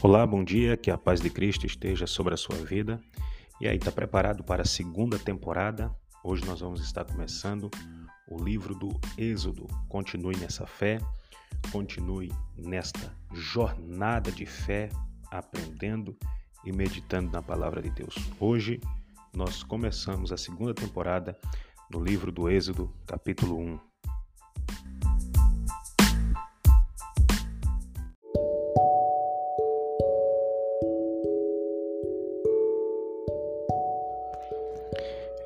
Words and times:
Olá, 0.00 0.24
bom 0.24 0.44
dia, 0.44 0.76
que 0.76 0.92
a 0.92 0.96
paz 0.96 1.20
de 1.20 1.28
Cristo 1.28 1.66
esteja 1.66 2.06
sobre 2.06 2.32
a 2.32 2.36
sua 2.36 2.54
vida. 2.54 3.00
E 3.60 3.66
aí, 3.66 3.76
está 3.76 3.90
preparado 3.90 4.44
para 4.44 4.62
a 4.62 4.64
segunda 4.64 5.18
temporada? 5.18 5.92
Hoje 6.22 6.44
nós 6.46 6.60
vamos 6.60 6.80
estar 6.80 7.04
começando 7.04 7.68
o 8.30 8.40
livro 8.40 8.76
do 8.76 8.90
Êxodo. 9.18 9.66
Continue 9.88 10.36
nessa 10.36 10.68
fé, 10.68 11.00
continue 11.72 12.30
nesta 12.56 13.12
jornada 13.32 14.30
de 14.30 14.46
fé, 14.46 14.88
aprendendo 15.32 16.16
e 16.64 16.70
meditando 16.70 17.32
na 17.32 17.42
palavra 17.42 17.82
de 17.82 17.90
Deus. 17.90 18.14
Hoje 18.38 18.80
nós 19.34 19.64
começamos 19.64 20.30
a 20.30 20.36
segunda 20.36 20.74
temporada 20.74 21.36
no 21.90 22.00
livro 22.00 22.30
do 22.30 22.48
Êxodo, 22.48 22.88
capítulo 23.04 23.58
1. 23.58 23.87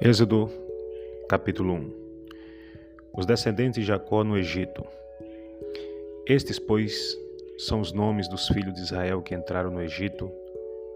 Êxodo, 0.04 0.50
capítulo 1.28 1.74
1 1.74 1.92
Os 3.16 3.24
descendentes 3.24 3.80
de 3.80 3.86
Jacó 3.86 4.24
no 4.24 4.36
Egito. 4.36 4.84
Estes, 6.26 6.58
pois, 6.58 7.16
são 7.56 7.80
os 7.80 7.92
nomes 7.92 8.28
dos 8.28 8.48
filhos 8.48 8.74
de 8.74 8.80
Israel 8.80 9.22
que 9.22 9.32
entraram 9.32 9.70
no 9.70 9.80
Egito 9.80 10.28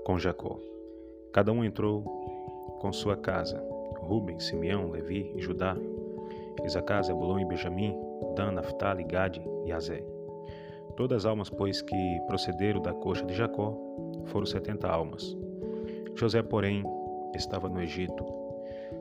com 0.04 0.18
Jacó. 0.18 0.58
Cada 1.32 1.52
um 1.52 1.64
entrou 1.64 2.02
com 2.80 2.92
sua 2.92 3.16
casa: 3.16 3.62
Ruben, 4.00 4.40
Simeão, 4.40 4.90
Levi 4.90 5.32
Judá, 5.36 5.76
Isacar, 6.64 7.04
Zebulon 7.04 7.38
e 7.38 7.44
Benjamim, 7.44 7.94
Dan, 8.34 8.50
Naphtali, 8.50 9.04
Gade 9.04 9.40
e 9.64 9.70
Azé. 9.70 10.02
Todas 10.96 11.18
as 11.18 11.26
almas, 11.26 11.48
pois, 11.48 11.80
que 11.80 12.20
procederam 12.26 12.82
da 12.82 12.92
coxa 12.92 13.24
de 13.24 13.34
Jacó, 13.34 13.72
foram 14.24 14.46
setenta 14.46 14.88
almas. 14.88 15.36
José, 16.16 16.42
porém, 16.42 16.82
estava 17.36 17.68
no 17.68 17.80
Egito 17.80 18.35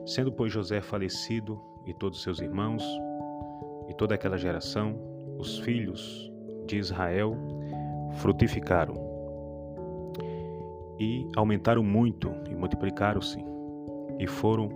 Sendo, 0.06 0.30
pois, 0.30 0.52
José 0.52 0.80
falecido 0.80 1.60
e 1.84 1.92
todos 1.92 2.22
seus 2.22 2.40
irmãos 2.40 2.80
e 3.88 3.94
toda 3.94 4.14
aquela 4.14 4.38
geração, 4.38 4.94
os 5.36 5.58
filhos 5.58 6.32
de 6.64 6.76
Israel 6.76 7.36
frutificaram 8.12 8.94
e 10.96 11.26
aumentaram 11.36 11.82
muito 11.82 12.30
e 12.48 12.54
multiplicaram-se 12.54 13.44
e 14.20 14.28
foram 14.28 14.68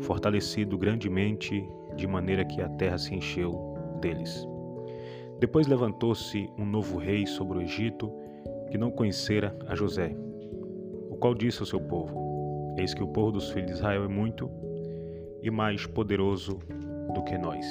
fortalecidos 0.00 0.78
grandemente 0.78 1.68
de 1.96 2.06
maneira 2.06 2.44
que 2.44 2.62
a 2.62 2.68
terra 2.68 2.98
se 2.98 3.12
encheu 3.12 3.74
deles. 4.00 4.46
Depois 5.40 5.66
levantou-se 5.66 6.48
um 6.56 6.64
novo 6.64 6.98
rei 6.98 7.26
sobre 7.26 7.58
o 7.58 7.62
Egito 7.62 8.12
que 8.70 8.78
não 8.78 8.92
conhecera 8.92 9.58
a 9.66 9.74
José, 9.74 10.14
o 11.10 11.16
qual 11.16 11.34
disse 11.34 11.60
ao 11.60 11.66
seu 11.66 11.80
povo: 11.80 12.74
Eis 12.78 12.94
que 12.94 13.02
o 13.02 13.08
povo 13.08 13.32
dos 13.32 13.50
filhos 13.50 13.66
de 13.66 13.76
Israel 13.76 14.04
é 14.04 14.08
muito 14.08 14.48
e 15.42 15.50
mais 15.50 15.86
poderoso 15.86 16.58
do 17.14 17.22
que 17.22 17.36
nós. 17.38 17.64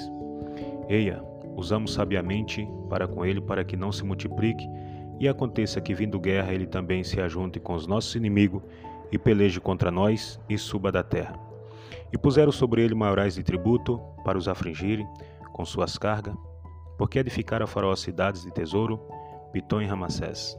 Eia, 0.89 1.21
usamos 1.55 1.93
sabiamente 1.93 2.67
para 2.89 3.07
com 3.07 3.25
ele, 3.25 3.41
para 3.41 3.63
que 3.63 3.75
não 3.75 3.91
se 3.91 4.03
multiplique, 4.03 4.67
e 5.19 5.27
aconteça 5.27 5.81
que, 5.81 5.93
vindo 5.93 6.19
guerra, 6.19 6.53
ele 6.53 6.67
também 6.67 7.03
se 7.03 7.19
ajunte 7.19 7.59
com 7.59 7.73
os 7.73 7.87
nossos 7.87 8.15
inimigos 8.15 8.61
e 9.11 9.17
peleje 9.17 9.59
contra 9.59 9.89
nós 9.89 10.39
e 10.47 10.57
suba 10.57 10.91
da 10.91 11.03
terra. 11.03 11.39
E 12.13 12.17
puseram 12.17 12.51
sobre 12.51 12.83
ele 12.83 12.93
maiorais 12.95 13.35
de 13.35 13.43
tributo 13.43 13.99
para 14.23 14.37
os 14.37 14.47
afligirem 14.47 15.07
com 15.51 15.65
suas 15.65 15.97
cargas, 15.97 16.35
porque 16.97 17.19
edificaram 17.19 17.63
a 17.63 17.67
faraó 17.67 17.95
cidades 17.95 18.43
de 18.43 18.51
tesouro, 18.51 18.99
Pitom 19.51 19.81
e 19.81 19.85
Ramassés. 19.85 20.57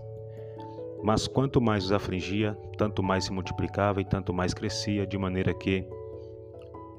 Mas 1.03 1.29
quanto 1.29 1.61
mais 1.61 1.85
os 1.85 1.93
afligia, 1.93 2.59
tanto 2.77 3.03
mais 3.03 3.25
se 3.25 3.33
multiplicava 3.33 4.01
e 4.01 4.05
tanto 4.05 4.33
mais 4.33 4.53
crescia, 4.53 5.07
de 5.07 5.17
maneira 5.17 5.55
que 5.55 5.87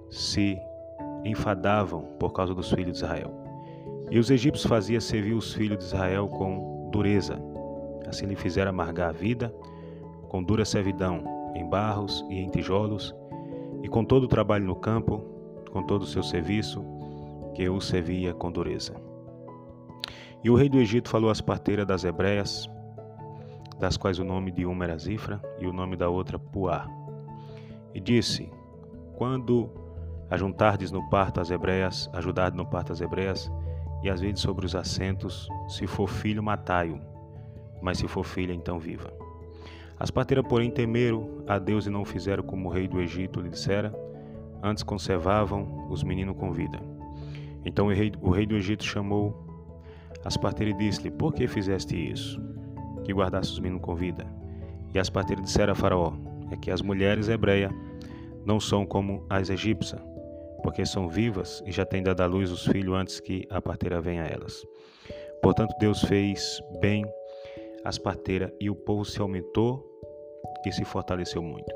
se 0.10 0.60
enfadavam 1.24 2.04
por 2.20 2.32
causa 2.32 2.54
dos 2.54 2.70
filhos 2.70 2.98
de 2.98 3.04
Israel. 3.04 3.32
E 4.10 4.18
os 4.18 4.32
egípcios 4.32 4.66
faziam 4.66 5.00
servir 5.00 5.34
os 5.34 5.54
filhos 5.54 5.78
de 5.80 5.84
Israel 5.86 6.28
com 6.28 6.90
dureza. 6.92 7.40
Assim 8.08 8.26
lhe 8.26 8.36
fizeram 8.36 8.70
amargar 8.70 9.10
a 9.10 9.14
vida, 9.14 9.54
com 10.30 10.44
dura 10.44 10.66
servidão, 10.66 11.24
em 11.56 11.68
barros 11.68 12.26
e 12.30 12.40
em 12.40 12.50
tijolos, 12.50 13.16
e 13.84 13.88
com 13.88 14.04
todo 14.04 14.24
o 14.24 14.28
trabalho 14.28 14.66
no 14.66 14.76
campo, 14.76 15.24
com 15.72 15.84
todo 15.84 16.04
o 16.04 16.08
seu 16.08 16.24
serviço, 16.24 16.84
que 17.54 17.68
o 17.70 17.80
servia 17.80 18.34
com 18.34 18.52
dureza. 18.52 18.96
E 20.44 20.50
o 20.50 20.56
rei 20.56 20.70
do 20.70 20.80
Egito 20.80 21.10
falou 21.10 21.30
às 21.30 21.42
parteiras 21.42 21.86
das 21.86 22.04
hebreias, 22.04 22.70
das 23.78 23.98
quais 23.98 24.20
o 24.20 24.24
nome 24.24 24.52
de 24.52 24.66
uma 24.66 24.86
era 24.86 24.98
Zifra 24.98 25.42
e 25.60 25.68
o 25.68 25.74
nome 25.74 25.96
da 25.96 26.10
outra 26.10 26.40
Puá. 26.40 26.88
E 27.94 28.00
disse: 28.00 28.50
Quando 29.18 29.70
ajuntardes 30.30 30.92
no 30.92 31.08
parto 31.10 31.40
as 31.40 31.50
hebreias, 31.52 32.10
ajudar 32.14 32.54
no 32.54 32.66
parto 32.66 32.94
as 32.94 33.02
hebreias, 33.02 33.52
e 34.04 34.10
as 34.10 34.22
vezes 34.22 34.40
sobre 34.40 34.66
os 34.66 34.76
assentos, 34.76 35.48
se 35.68 35.86
for 35.86 36.08
filho, 36.08 36.42
matai-o, 36.42 37.02
mas 37.82 37.98
se 37.98 38.08
for 38.08 38.24
filha, 38.24 38.54
então 38.54 38.80
viva. 38.80 39.12
As 40.00 40.10
parteiras, 40.10 40.48
porém, 40.48 40.72
temeram 40.72 41.44
a 41.48 41.60
Deus 41.60 41.86
e 41.86 41.90
não 41.90 42.06
fizeram 42.06 42.44
como 42.44 42.70
o 42.70 42.72
rei 42.72 42.88
do 42.88 43.02
Egito 43.02 43.42
lhe 43.42 43.50
dissera, 43.50 43.94
antes 44.64 44.84
conservavam 44.84 45.88
os 45.90 46.04
meninos 46.04 46.38
com 46.38 46.54
vida. 46.54 46.80
Então 47.66 47.88
o 47.88 47.94
rei, 47.94 48.12
o 48.22 48.30
rei 48.30 48.46
do 48.46 48.56
Egito 48.56 48.86
chamou 48.86 49.46
as 50.24 50.38
parteiras 50.38 50.76
e 50.76 50.78
disse-lhe: 50.78 51.12
Por 51.12 51.34
que 51.34 51.48
fizeste 51.48 51.96
isso? 51.96 52.40
que 53.10 53.14
guardasse 53.14 53.52
os 53.52 53.60
meninos 53.60 53.82
com 53.84 53.96
vida. 53.96 54.28
E 54.94 55.00
as 55.00 55.10
parteiras 55.10 55.44
disseram 55.44 55.74
a 55.74 55.76
Faraó: 55.76 56.14
É 56.52 56.56
que 56.56 56.70
as 56.70 56.82
mulheres 56.82 57.28
hebreias 57.28 57.72
não 58.46 58.60
são 58.60 58.86
como 58.86 59.26
as 59.28 59.50
egípcias, 59.50 60.00
porque 60.70 60.86
são 60.86 61.10
vivas 61.10 61.64
e 61.66 61.72
já 61.72 61.84
têm 61.84 62.04
dado 62.04 62.22
à 62.22 62.28
luz 62.28 62.52
os 62.52 62.68
filhos 62.68 62.94
antes 62.94 63.20
que 63.20 63.44
a 63.50 63.60
parteira 63.60 64.00
venha 64.00 64.24
a 64.24 64.28
elas. 64.28 64.64
Portanto, 65.42 65.74
Deus 65.80 66.04
fez 66.04 66.62
bem 66.80 67.04
as 67.84 67.98
parteiras 67.98 68.52
e 68.60 68.70
o 68.70 68.76
povo 68.76 69.04
se 69.04 69.20
aumentou 69.20 69.84
e 70.64 70.72
se 70.72 70.86
fortaleceu 70.86 71.42
muito. 71.42 71.74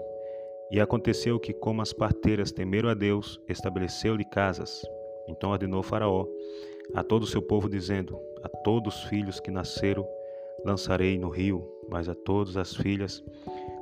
E 0.70 0.80
aconteceu 0.80 1.40
que, 1.40 1.54
como 1.54 1.81
as 1.81 1.92
parteiras 1.92 2.52
temeram 2.52 2.88
a 2.88 2.94
Deus, 2.94 3.42
estabeleceu-lhe 3.50 4.26
casas. 4.26 4.84
Então 5.28 5.50
ordenou 5.50 5.81
Faraó 5.81 6.28
a 6.94 7.04
todo 7.04 7.24
o 7.24 7.28
seu 7.28 7.42
povo, 7.42 7.68
dizendo: 7.68 8.16
A 8.44 8.48
todos 8.48 8.98
os 8.98 9.04
filhos 9.06 9.40
que 9.40 9.50
nasceram 9.50 10.08
lançarei 10.64 11.18
no 11.18 11.30
rio, 11.30 11.68
mas 11.90 12.08
a 12.08 12.14
todas 12.14 12.58
as 12.58 12.75
filhas 12.75 13.24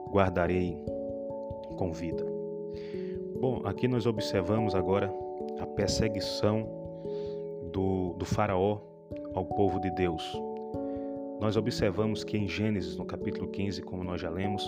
guardarei 0.09 0.77
com 1.77 1.91
vida. 1.91 2.30
Bom, 3.41 3.63
aqui 3.65 3.87
nós 3.87 4.05
observamos 4.05 4.75
agora 4.75 5.11
a 5.59 5.65
perseguição 5.65 6.69
do, 7.73 8.13
do 8.13 8.23
Faraó 8.23 8.77
ao 9.33 9.43
povo 9.43 9.79
de 9.79 9.89
Deus. 9.89 10.23
Nós 11.39 11.57
observamos 11.57 12.23
que 12.23 12.37
em 12.37 12.47
Gênesis, 12.47 12.95
no 12.95 13.03
capítulo 13.03 13.47
15, 13.47 13.81
como 13.81 14.03
nós 14.03 14.21
já 14.21 14.29
lemos, 14.29 14.63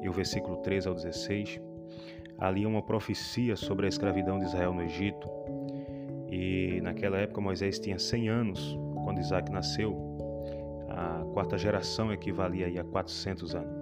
e 0.00 0.08
o 0.08 0.12
versículo 0.12 0.58
13 0.58 0.86
ao 0.86 0.94
16, 0.94 1.60
ali 2.38 2.62
é 2.62 2.68
uma 2.68 2.80
profecia 2.80 3.56
sobre 3.56 3.86
a 3.86 3.88
escravidão 3.88 4.38
de 4.38 4.44
Israel 4.44 4.72
no 4.72 4.82
Egito. 4.82 5.28
E 6.30 6.80
naquela 6.82 7.18
época 7.18 7.40
Moisés 7.40 7.76
tinha 7.80 7.98
100 7.98 8.28
anos 8.28 8.78
quando 9.02 9.18
Isaac 9.18 9.50
nasceu, 9.50 9.96
a 10.88 11.24
quarta 11.32 11.58
geração 11.58 12.12
equivalia 12.12 12.80
a 12.80 12.84
400 12.84 13.56
anos. 13.56 13.76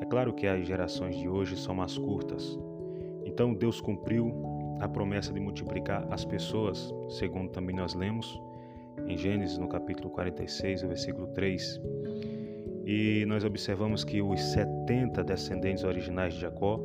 É 0.00 0.06
claro 0.06 0.32
que 0.32 0.46
as 0.46 0.66
gerações 0.66 1.18
de 1.18 1.28
hoje 1.28 1.54
são 1.54 1.74
mais 1.74 1.98
curtas. 1.98 2.58
Então 3.38 3.54
Deus 3.54 3.80
cumpriu 3.80 4.34
a 4.80 4.88
promessa 4.88 5.32
de 5.32 5.38
multiplicar 5.38 6.04
as 6.10 6.24
pessoas, 6.24 6.92
segundo 7.08 7.48
também 7.50 7.76
nós 7.76 7.94
lemos 7.94 8.36
em 9.06 9.16
Gênesis 9.16 9.56
no 9.56 9.68
capítulo 9.68 10.10
46, 10.10 10.82
versículo 10.82 11.28
3. 11.28 11.80
E 12.84 13.24
nós 13.28 13.44
observamos 13.44 14.02
que 14.02 14.20
os 14.20 14.42
70 14.42 15.22
descendentes 15.22 15.84
originais 15.84 16.34
de 16.34 16.40
Jacó 16.40 16.80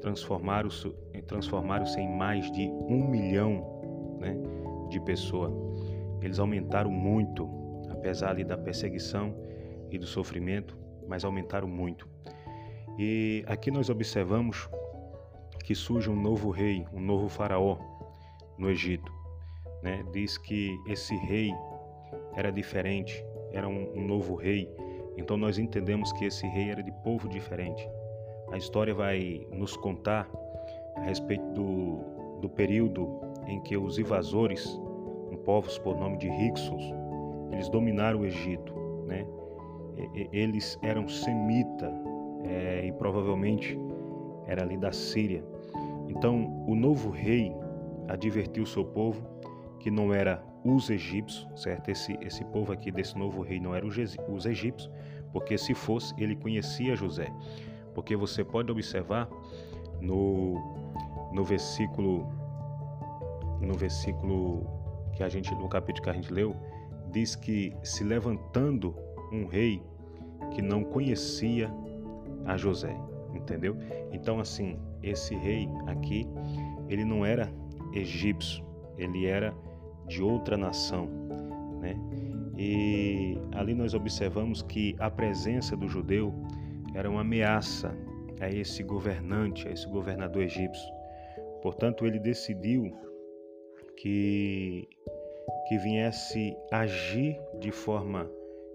transformaram-se 0.00 0.90
transformaram 1.26 1.84
em 1.98 2.08
mais 2.08 2.50
de 2.52 2.70
um 2.70 3.06
milhão 3.06 4.16
né, 4.18 4.34
de 4.88 4.98
pessoas. 4.98 5.52
Eles 6.22 6.38
aumentaram 6.38 6.90
muito 6.90 7.46
apesar 7.90 8.30
ali 8.30 8.44
da 8.44 8.56
perseguição 8.56 9.36
e 9.90 9.98
do 9.98 10.06
sofrimento, 10.06 10.74
mas 11.06 11.22
aumentaram 11.22 11.68
muito. 11.68 12.08
E 12.98 13.44
aqui 13.46 13.70
nós 13.70 13.90
observamos 13.90 14.70
que 15.62 15.74
surge 15.74 16.10
um 16.10 16.20
novo 16.20 16.50
rei, 16.50 16.86
um 16.92 17.00
novo 17.00 17.28
faraó 17.28 17.78
no 18.58 18.70
Egito. 18.70 19.12
Né? 19.82 20.04
Diz 20.12 20.38
que 20.38 20.78
esse 20.86 21.14
rei 21.16 21.52
era 22.34 22.50
diferente, 22.50 23.24
era 23.52 23.68
um, 23.68 23.92
um 23.96 24.06
novo 24.06 24.34
rei. 24.34 24.68
Então 25.16 25.36
nós 25.36 25.58
entendemos 25.58 26.12
que 26.12 26.24
esse 26.24 26.46
rei 26.46 26.70
era 26.70 26.82
de 26.82 26.92
povo 27.02 27.28
diferente. 27.28 27.88
A 28.50 28.56
história 28.56 28.94
vai 28.94 29.46
nos 29.52 29.76
contar 29.76 30.28
a 30.96 31.02
respeito 31.02 31.44
do, 31.52 32.40
do 32.40 32.48
período 32.48 33.20
em 33.46 33.60
que 33.60 33.76
os 33.76 33.98
invasores, 33.98 34.66
um 35.30 35.36
povos 35.44 35.78
por 35.78 35.96
nome 35.96 36.18
de 36.18 36.28
Hyksos, 36.28 36.82
eles 37.50 37.68
dominaram 37.68 38.20
o 38.20 38.26
Egito, 38.26 38.74
né? 39.06 39.26
eles 40.32 40.78
eram 40.82 41.08
semita 41.08 41.92
é, 42.44 42.86
e 42.86 42.92
provavelmente 42.92 43.78
era 44.46 44.62
ali 44.62 44.76
da 44.76 44.92
Síria. 44.92 45.44
Então 46.12 46.62
o 46.68 46.74
novo 46.74 47.08
rei 47.08 47.50
advertiu 48.06 48.66
seu 48.66 48.84
povo 48.84 49.26
que 49.80 49.90
não 49.90 50.12
era 50.12 50.44
os 50.62 50.90
egípcios, 50.90 51.48
certo? 51.56 51.90
Esse, 51.90 52.16
esse 52.20 52.44
povo 52.44 52.70
aqui 52.70 52.92
desse 52.92 53.18
novo 53.18 53.40
rei 53.40 53.58
não 53.58 53.74
era 53.74 53.86
os 53.86 54.46
egípcios, 54.46 54.90
porque 55.32 55.56
se 55.56 55.74
fosse, 55.74 56.14
ele 56.18 56.36
conhecia 56.36 56.94
José. 56.94 57.32
Porque 57.94 58.14
você 58.14 58.44
pode 58.44 58.70
observar 58.70 59.26
no, 60.00 60.54
no 61.32 61.42
versículo 61.42 62.28
no 63.60 63.74
versículo 63.74 64.66
que 65.14 65.22
a 65.22 65.28
gente 65.28 65.54
no 65.54 65.68
capítulo 65.68 66.04
que 66.04 66.10
a 66.10 66.12
gente 66.12 66.32
leu, 66.32 66.54
diz 67.10 67.34
que 67.34 67.72
se 67.82 68.04
levantando 68.04 68.94
um 69.32 69.46
rei 69.46 69.82
que 70.50 70.60
não 70.60 70.84
conhecia 70.84 71.72
a 72.44 72.56
José, 72.56 72.94
entendeu? 73.42 73.76
Então 74.12 74.40
assim, 74.40 74.78
esse 75.02 75.34
rei 75.34 75.68
aqui, 75.86 76.26
ele 76.88 77.04
não 77.04 77.24
era 77.24 77.52
egípcio, 77.92 78.64
ele 78.96 79.26
era 79.26 79.54
de 80.06 80.22
outra 80.22 80.56
nação, 80.56 81.08
né? 81.80 81.96
E 82.56 83.38
ali 83.52 83.74
nós 83.74 83.94
observamos 83.94 84.62
que 84.62 84.94
a 84.98 85.10
presença 85.10 85.76
do 85.76 85.88
judeu 85.88 86.32
era 86.94 87.10
uma 87.10 87.22
ameaça 87.22 87.96
a 88.40 88.48
esse 88.50 88.82
governante, 88.82 89.66
a 89.66 89.72
esse 89.72 89.88
governador 89.88 90.42
egípcio. 90.42 90.92
Portanto, 91.62 92.06
ele 92.06 92.18
decidiu 92.18 92.92
que 93.96 94.88
que 95.68 95.78
viesse 95.78 96.56
agir 96.70 97.40
de 97.58 97.70
forma 97.70 98.30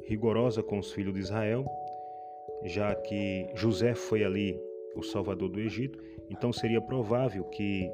rigorosa 0.06 0.64
com 0.64 0.80
os 0.80 0.92
filhos 0.92 1.14
de 1.14 1.20
Israel, 1.20 1.66
já 2.64 2.94
que 2.96 3.48
José 3.56 3.94
foi 3.94 4.24
ali 4.24 4.60
o 4.96 5.04
salvador 5.04 5.50
do 5.50 5.60
Egito, 5.60 6.00
então 6.30 6.52
seria 6.52 6.82
provável 6.82 7.44
que 7.46 7.90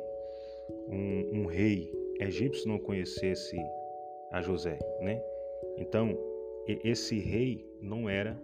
um, 0.88 1.42
um 1.42 1.46
rei 1.46 1.92
egípcio 2.20 2.68
não 2.68 2.80
conhecesse 2.80 3.58
a 4.32 4.42
José, 4.42 4.80
né? 5.02 5.22
Então, 5.78 6.18
esse 6.84 7.20
rei 7.20 7.66
não 7.82 8.10
era 8.10 8.38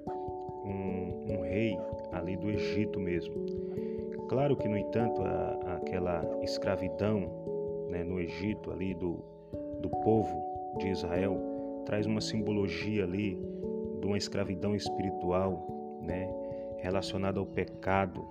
um, 0.65 1.33
um, 1.33 1.41
rei 1.41 1.77
ali 2.11 2.35
do 2.35 2.49
Egito 2.49 2.99
mesmo. 2.99 3.33
Claro 4.27 4.55
que, 4.55 4.67
no 4.67 4.77
entanto, 4.77 5.21
a, 5.21 5.77
aquela 5.77 6.23
escravidão 6.43 7.87
né, 7.89 8.03
no 8.03 8.19
Egito 8.19 8.71
ali 8.71 8.93
do, 8.93 9.23
do 9.81 9.89
povo 10.03 10.43
de 10.77 10.89
Israel 10.89 11.37
traz 11.85 12.05
uma 12.05 12.21
simbologia 12.21 13.03
ali 13.03 13.35
de 13.99 14.05
uma 14.05 14.17
escravidão 14.17 14.75
espiritual, 14.75 15.78
né, 16.01 16.29
relacionada 16.77 17.39
ao 17.39 17.45
pecado. 17.45 18.25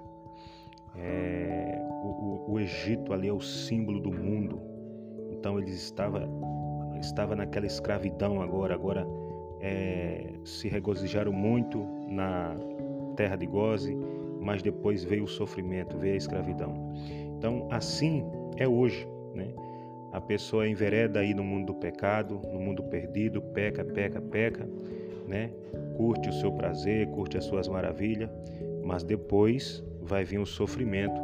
É, 0.97 1.79
o, 2.03 2.07
o, 2.07 2.53
o 2.53 2.61
Egito 2.61 3.13
ali 3.13 3.29
é 3.29 3.33
o 3.33 3.41
símbolo 3.41 4.01
do 4.01 4.11
mundo, 4.11 4.61
então 5.31 5.59
ele 5.59 5.71
estava 5.71 6.29
estava 6.99 7.37
naquela 7.37 7.67
escravidão 7.67 8.43
agora, 8.43 8.75
agora 8.75 9.07
é, 9.61 10.33
se 10.45 10.69
regozijaram 10.69 11.33
muito 11.33 11.87
na 12.09 12.57
terra 13.17 13.37
de 13.37 13.47
Goze, 13.47 13.97
mas 14.41 14.63
depois 14.63 15.05
veio 15.05 15.25
o 15.25 15.29
sofrimento, 15.29 15.97
veio 15.97 16.15
a 16.15 16.17
escravidão. 16.17 16.93
Então 17.37 17.69
assim 17.71 18.25
é 18.57 18.67
hoje, 18.67 19.07
né? 19.35 19.53
A 20.13 20.21
pessoa 20.21 20.67
envereda 20.67 21.21
aí 21.21 21.35
no 21.35 21.45
mundo 21.45 21.67
do 21.67 21.75
pecado, 21.75 22.41
no 22.53 22.59
mundo 22.59 22.83
perdido, 22.83 23.43
peca, 23.43 23.85
peca, 23.85 24.21
peca, 24.21 24.69
né? 25.29 25.51
Curte 25.97 26.29
o 26.29 26.33
seu 26.33 26.51
prazer, 26.51 27.07
curte 27.09 27.37
as 27.37 27.45
suas 27.45 27.69
maravilhas, 27.69 28.31
mas 28.83 29.05
depois 29.05 29.85
vai 30.01 30.25
vir 30.25 30.39
o 30.39 30.47
sofrimento, 30.47 31.21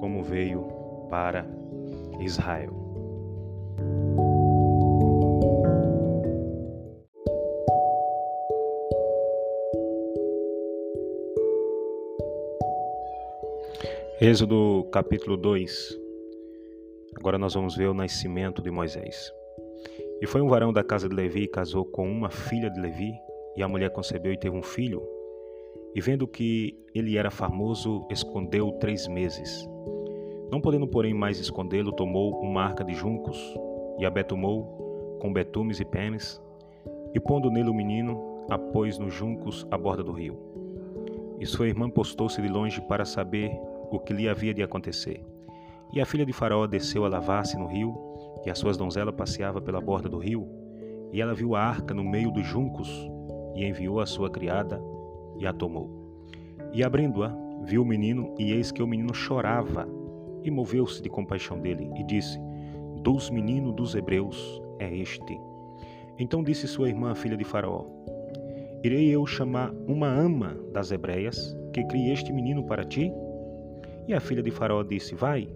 como 0.00 0.22
veio 0.22 0.62
para 1.08 1.46
Israel. 2.20 2.86
Êxodo 14.18 14.88
capítulo 14.90 15.36
2. 15.36 16.00
Agora 17.18 17.36
nós 17.36 17.52
vamos 17.52 17.76
ver 17.76 17.86
o 17.86 17.94
nascimento 17.94 18.62
de 18.62 18.70
Moisés. 18.70 19.30
E 20.22 20.26
foi 20.26 20.40
um 20.40 20.48
varão 20.48 20.72
da 20.72 20.82
casa 20.82 21.06
de 21.06 21.14
Levi 21.14 21.42
e 21.42 21.48
casou 21.48 21.84
com 21.84 22.10
uma 22.10 22.30
filha 22.30 22.70
de 22.70 22.80
Levi, 22.80 23.12
e 23.56 23.62
a 23.62 23.68
mulher 23.68 23.90
concebeu 23.90 24.32
e 24.32 24.36
teve 24.36 24.56
um 24.56 24.62
filho. 24.62 25.02
E 25.94 26.00
vendo 26.00 26.28
que 26.28 26.78
ele 26.94 27.16
era 27.16 27.30
famoso, 27.30 28.06
escondeu 28.10 28.72
três 28.72 29.08
meses. 29.08 29.66
Não 30.50 30.60
podendo, 30.60 30.86
porém, 30.86 31.14
mais 31.14 31.40
escondê-lo, 31.40 31.92
tomou 31.92 32.40
uma 32.40 32.62
arca 32.62 32.84
de 32.84 32.94
juncos 32.94 33.38
e 33.98 34.04
a 34.04 34.10
betumou 34.10 35.18
com 35.20 35.32
betumes 35.32 35.80
e 35.80 35.84
penes, 35.84 36.40
e 37.14 37.18
pondo 37.18 37.50
nele 37.50 37.70
o 37.70 37.74
menino, 37.74 38.44
a 38.50 38.58
pôs 38.58 38.98
nos 38.98 39.12
juncos 39.14 39.66
à 39.70 39.78
borda 39.78 40.04
do 40.04 40.12
rio. 40.12 40.38
E 41.40 41.46
sua 41.46 41.66
irmã 41.66 41.88
postou-se 41.88 42.40
de 42.40 42.48
longe 42.48 42.80
para 42.82 43.04
saber 43.04 43.50
o 43.90 43.98
que 43.98 44.12
lhe 44.12 44.28
havia 44.28 44.54
de 44.54 44.62
acontecer. 44.62 45.24
E 45.92 46.00
a 46.00 46.06
filha 46.06 46.26
de 46.26 46.32
Faraó 46.32 46.66
desceu 46.66 47.04
a 47.04 47.08
lavar-se 47.08 47.56
no 47.56 47.66
rio, 47.66 47.96
e 48.44 48.50
as 48.50 48.58
suas 48.58 48.76
donzelas 48.76 49.14
passeava 49.14 49.60
pela 49.60 49.80
borda 49.80 50.08
do 50.08 50.18
rio, 50.18 50.46
e 51.12 51.20
ela 51.20 51.34
viu 51.34 51.56
a 51.56 51.60
arca 51.60 51.94
no 51.94 52.04
meio 52.04 52.30
dos 52.30 52.46
juncos, 52.46 53.10
e 53.56 53.64
enviou 53.64 54.00
a 54.00 54.06
sua 54.06 54.30
criada, 54.30 54.80
e 55.38 55.46
a 55.46 55.52
tomou. 55.52 55.90
E 56.72 56.84
abrindo-a, 56.84 57.34
viu 57.64 57.82
o 57.82 57.86
menino, 57.86 58.34
e 58.38 58.52
eis 58.52 58.70
que 58.70 58.82
o 58.82 58.86
menino 58.86 59.14
chorava, 59.14 59.88
e 60.44 60.50
moveu-se 60.50 61.02
de 61.02 61.08
compaixão 61.08 61.58
dele, 61.58 61.90
e 61.96 62.04
disse: 62.04 62.38
Dos 63.02 63.30
meninos 63.30 63.74
dos 63.74 63.94
hebreus 63.94 64.62
é 64.78 64.94
este. 64.94 65.40
Então 66.18 66.44
disse 66.44 66.68
sua 66.68 66.88
irmã, 66.88 67.14
filha 67.14 67.36
de 67.36 67.44
Faraó: 67.44 67.84
Irei 68.84 69.08
eu 69.08 69.26
chamar 69.26 69.72
uma 69.88 70.06
ama 70.06 70.56
das 70.72 70.92
hebreias, 70.92 71.56
que 71.72 71.82
crie 71.84 72.12
este 72.12 72.32
menino 72.32 72.64
para 72.64 72.84
ti? 72.84 73.12
E 74.06 74.14
a 74.14 74.20
filha 74.20 74.42
de 74.42 74.50
Faraó 74.50 74.82
disse: 74.82 75.14
Vai. 75.14 75.48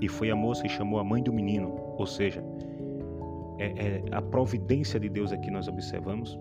E 0.00 0.08
foi 0.08 0.30
a 0.30 0.36
moça 0.36 0.66
e 0.66 0.70
chamou 0.70 1.00
a 1.00 1.04
mãe 1.04 1.22
do 1.22 1.32
menino. 1.32 1.74
Ou 1.98 2.06
seja, 2.06 2.42
é, 3.58 3.66
é, 3.66 4.02
a 4.12 4.22
providência 4.22 5.00
de 5.00 5.08
Deus 5.08 5.32
aqui 5.32 5.50
nós 5.50 5.68
observamos. 5.68 6.38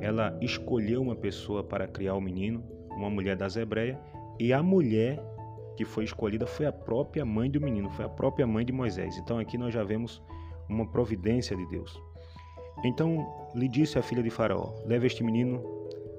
Ela 0.00 0.36
escolheu 0.40 1.02
uma 1.02 1.16
pessoa 1.16 1.62
para 1.62 1.86
criar 1.86 2.14
o 2.14 2.20
menino, 2.20 2.64
uma 2.90 3.10
mulher 3.10 3.36
das 3.36 3.56
hebreias, 3.56 3.96
e 4.38 4.52
a 4.52 4.62
mulher 4.62 5.22
que 5.76 5.84
foi 5.84 6.04
escolhida 6.04 6.46
foi 6.46 6.66
a 6.66 6.72
própria 6.72 7.24
mãe 7.24 7.50
do 7.50 7.60
menino, 7.60 7.90
foi 7.90 8.04
a 8.04 8.08
própria 8.08 8.46
mãe 8.46 8.64
de 8.64 8.72
Moisés. 8.72 9.16
Então 9.18 9.38
aqui 9.38 9.56
nós 9.56 9.72
já 9.72 9.82
vemos 9.82 10.22
uma 10.68 10.86
providência 10.86 11.56
de 11.56 11.66
Deus. 11.66 11.98
Então 12.84 13.26
lhe 13.54 13.68
disse 13.68 13.98
a 13.98 14.02
filha 14.02 14.22
de 14.22 14.30
Faraó: 14.30 14.72
Leva 14.86 15.06
este 15.06 15.22
menino 15.22 15.62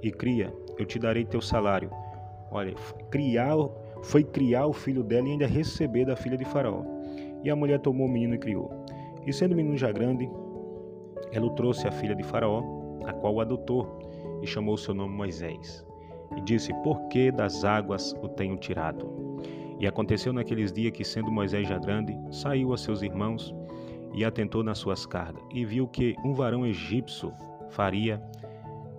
e 0.01 0.11
cria, 0.11 0.53
eu 0.77 0.85
te 0.85 0.99
darei 0.99 1.25
teu 1.25 1.41
salário. 1.41 1.89
Olha, 2.51 2.73
criar 3.09 3.55
foi 4.03 4.23
criar 4.23 4.65
o 4.65 4.73
filho 4.73 5.03
dela 5.03 5.27
e 5.27 5.31
ainda 5.31 5.45
receber 5.45 6.05
da 6.05 6.15
filha 6.15 6.37
de 6.37 6.45
Faraó. 6.45 6.83
E 7.43 7.49
a 7.49 7.55
mulher 7.55 7.79
tomou 7.79 8.07
o 8.07 8.11
menino 8.11 8.35
e 8.35 8.37
criou. 8.37 8.85
E 9.25 9.31
sendo 9.31 9.53
o 9.53 9.55
menino 9.55 9.77
já 9.77 9.91
grande, 9.91 10.29
ela 11.31 11.45
o 11.45 11.51
trouxe 11.51 11.87
à 11.87 11.91
filha 11.91 12.15
de 12.15 12.23
Faraó, 12.23 12.80
a 13.05 13.13
qual 13.13 13.35
o 13.35 13.41
adotou, 13.41 13.99
e 14.41 14.47
chamou 14.47 14.77
seu 14.77 14.93
nome 14.93 15.15
Moisés. 15.15 15.85
E 16.35 16.41
disse: 16.41 16.73
Por 16.83 17.07
que 17.09 17.31
das 17.31 17.63
águas 17.63 18.13
o 18.21 18.29
tenho 18.29 18.57
tirado? 18.57 19.09
E 19.79 19.87
aconteceu 19.87 20.31
naqueles 20.31 20.71
dias 20.71 20.91
que, 20.91 21.03
sendo 21.03 21.31
Moisés 21.31 21.67
já 21.67 21.77
grande, 21.77 22.17
saiu 22.31 22.73
a 22.73 22.77
seus 22.77 23.01
irmãos 23.01 23.53
e 24.13 24.23
atentou 24.23 24.63
nas 24.63 24.77
suas 24.77 25.05
cargas, 25.05 25.43
e 25.51 25.65
viu 25.65 25.87
que 25.87 26.15
um 26.23 26.33
varão 26.33 26.65
egípcio 26.65 27.33
faria, 27.69 28.21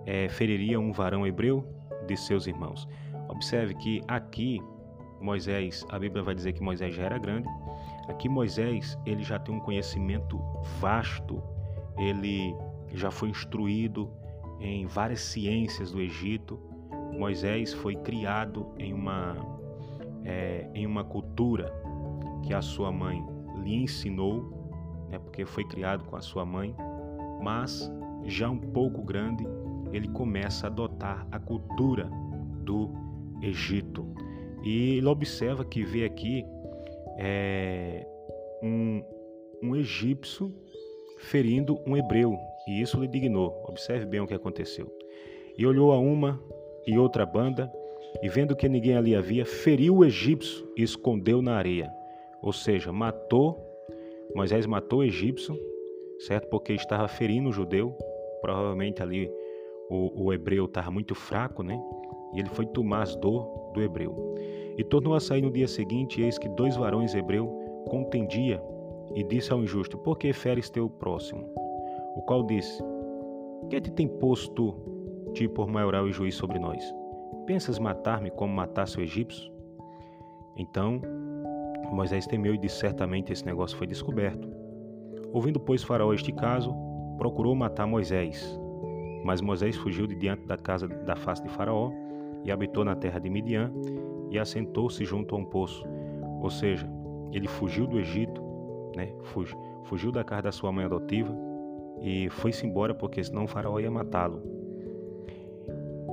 é, 0.05 0.27
feriria 0.27 0.79
um 0.79 0.91
varão 0.91 1.25
hebreu 1.25 1.65
de 2.07 2.17
seus 2.17 2.47
irmãos. 2.47 2.87
Observe 3.29 3.75
que 3.75 4.01
aqui 4.07 4.59
Moisés, 5.23 5.85
a 5.89 5.97
Bíblia 5.97 6.21
vai 6.21 6.35
dizer 6.35 6.51
que 6.51 6.61
Moisés 6.61 6.93
já 6.93 7.03
era 7.03 7.17
grande. 7.17 7.47
Aqui 8.09 8.27
Moisés, 8.27 8.97
ele 9.05 9.23
já 9.23 9.39
tem 9.39 9.55
um 9.55 9.59
conhecimento 9.59 10.37
vasto, 10.81 11.41
ele 11.97 12.53
já 12.93 13.11
foi 13.11 13.29
instruído 13.29 14.09
em 14.59 14.85
várias 14.85 15.21
ciências 15.21 15.91
do 15.91 16.01
Egito. 16.01 16.59
Moisés 17.17 17.73
foi 17.73 17.95
criado 17.95 18.67
em 18.77 18.93
uma, 18.93 19.35
é, 20.23 20.69
em 20.73 20.85
uma 20.85 21.03
cultura 21.03 21.73
que 22.43 22.53
a 22.53 22.61
sua 22.61 22.91
mãe 22.91 23.23
lhe 23.63 23.75
ensinou, 23.75 24.51
né, 25.09 25.19
porque 25.19 25.45
foi 25.45 25.63
criado 25.65 26.05
com 26.05 26.15
a 26.15 26.21
sua 26.21 26.45
mãe, 26.45 26.75
mas 27.41 27.91
já 28.25 28.49
um 28.49 28.57
pouco 28.57 29.01
grande, 29.01 29.45
ele 29.91 30.07
começa 30.07 30.67
a 30.67 30.69
adotar 30.69 31.27
a 31.31 31.39
cultura 31.39 32.09
do 32.63 32.89
Egito. 33.41 34.05
E 34.63 34.97
ele 34.97 35.07
observa 35.07 35.65
que 35.65 35.83
vê 35.83 36.05
aqui 36.05 36.45
é, 37.17 38.07
um, 38.63 39.03
um 39.61 39.75
egípcio 39.75 40.53
ferindo 41.23 41.79
um 41.85 41.95
hebreu, 41.95 42.37
e 42.67 42.81
isso 42.81 42.99
lhe 42.99 43.07
dignou. 43.07 43.63
Observe 43.67 44.05
bem 44.05 44.19
o 44.19 44.27
que 44.27 44.33
aconteceu. 44.33 44.91
E 45.57 45.65
olhou 45.65 45.91
a 45.91 45.99
uma 45.99 46.39
e 46.85 46.97
outra 46.97 47.25
banda, 47.25 47.71
e 48.21 48.29
vendo 48.29 48.55
que 48.55 48.69
ninguém 48.69 48.95
ali 48.95 49.15
havia, 49.15 49.45
feriu 49.45 49.97
o 49.97 50.05
egípcio 50.05 50.67
e 50.77 50.83
escondeu 50.83 51.41
na 51.41 51.55
areia. 51.55 51.91
Ou 52.41 52.51
seja, 52.51 52.91
matou, 52.91 53.57
Moisés 54.35 54.65
matou 54.65 54.99
o 54.99 55.03
egípcio, 55.03 55.57
certo? 56.19 56.47
Porque 56.49 56.73
estava 56.73 57.07
ferindo 57.07 57.49
o 57.49 57.53
judeu, 57.53 57.97
provavelmente 58.41 59.01
ali 59.01 59.31
o, 59.89 60.25
o 60.25 60.33
hebreu 60.33 60.65
estava 60.65 60.91
muito 60.91 61.15
fraco, 61.15 61.63
né? 61.63 61.79
E 62.33 62.39
ele 62.39 62.49
foi 62.49 62.65
tomar 62.65 63.03
as 63.03 63.15
dor 63.15 63.71
do 63.73 63.81
hebreu. 63.81 64.35
E 64.77 64.83
tornou 64.83 65.13
a 65.13 65.19
sair 65.19 65.41
no 65.41 65.51
dia 65.51 65.67
seguinte, 65.67 66.21
eis 66.21 66.37
que 66.37 66.49
dois 66.49 66.75
varões 66.75 67.13
hebreus 67.15 67.49
contendia 67.87 68.61
e 69.15 69.23
disse 69.23 69.51
ao 69.51 69.61
injusto: 69.61 69.97
Por 69.97 70.17
que 70.17 70.31
feres 70.33 70.69
teu 70.69 70.89
próximo? 70.89 71.49
O 72.15 72.21
qual 72.21 72.43
disse: 72.43 72.81
Que 73.69 73.81
te 73.81 73.91
tem 73.91 74.07
posto 74.07 74.75
ti 75.33 75.47
por 75.47 75.67
maioral 75.67 76.07
e 76.07 76.11
juiz 76.11 76.35
sobre 76.35 76.59
nós? 76.59 76.83
Pensas 77.45 77.79
matar-me 77.79 78.31
como 78.31 78.53
matasse 78.53 78.97
o 78.97 79.01
egípcio? 79.01 79.51
Então 80.55 81.01
Moisés 81.91 82.25
temeu 82.25 82.55
e 82.55 82.57
disse: 82.57 82.77
Certamente 82.77 83.31
esse 83.31 83.45
negócio 83.45 83.77
foi 83.77 83.87
descoberto. 83.87 84.49
Ouvindo, 85.31 85.59
pois, 85.59 85.83
Faraó 85.83 86.13
este 86.13 86.31
caso, 86.31 86.75
procurou 87.17 87.55
matar 87.55 87.87
Moisés. 87.87 88.59
Mas 89.23 89.41
Moisés 89.41 89.75
fugiu 89.75 90.05
de 90.05 90.15
diante 90.15 90.45
da 90.45 90.57
casa 90.57 90.87
da 90.87 91.15
face 91.15 91.41
de 91.41 91.49
Faraó 91.49 91.91
e 92.43 92.51
habitou 92.51 92.83
na 92.83 92.95
terra 92.95 93.19
de 93.19 93.29
Midian 93.29 93.71
e 94.29 94.37
assentou-se 94.37 95.03
junto 95.05 95.35
a 95.35 95.37
um 95.37 95.45
poço. 95.45 95.83
Ou 96.41 96.49
seja, 96.49 96.89
ele 97.31 97.47
fugiu 97.47 97.87
do 97.87 97.99
Egito, 97.99 98.42
né? 98.95 99.13
Fugiu, 99.85 100.11
da 100.11 100.23
casa 100.23 100.43
da 100.43 100.51
sua 100.51 100.71
mãe 100.71 100.85
adotiva 100.85 101.35
e 102.01 102.29
foi-se 102.29 102.65
embora 102.65 102.93
porque 102.93 103.23
senão 103.23 103.45
o 103.45 103.47
faraó 103.47 103.79
ia 103.79 103.91
matá-lo. 103.91 104.41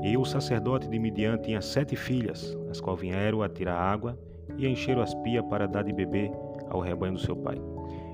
E 0.03 0.17
o 0.17 0.25
sacerdote 0.25 0.89
de 0.89 0.99
Midian 0.99 1.37
tinha 1.39 1.61
sete 1.61 1.95
filhas, 1.95 2.57
as 2.71 2.81
quais 2.81 3.01
vieram 3.01 3.43
a 3.43 3.49
tirar 3.49 3.77
água 3.77 4.19
e 4.57 4.67
encheram 4.67 5.03
as 5.03 5.15
pias 5.17 5.45
para 5.47 5.67
dar 5.67 5.83
de 5.83 5.93
beber 5.93 6.31
ao 6.69 6.81
rebanho 6.81 7.15
do 7.15 7.21
seu 7.21 7.37
pai. 7.37 7.61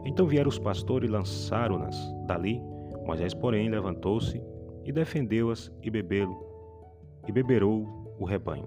Então 0.05 0.27
vieram 0.27 0.49
os 0.49 0.59
pastores 0.59 1.09
e 1.09 1.13
lançaram-nas 1.13 1.97
dali. 2.27 2.61
Moisés, 3.05 3.35
porém, 3.35 3.69
levantou-se 3.69 4.43
e 4.85 4.93
defendeu-as 4.93 5.71
e 5.83 5.91
bebê-lo, 5.91 6.37
e 7.27 7.33
beberou 7.33 8.15
o 8.19 8.25
rebanho. 8.25 8.67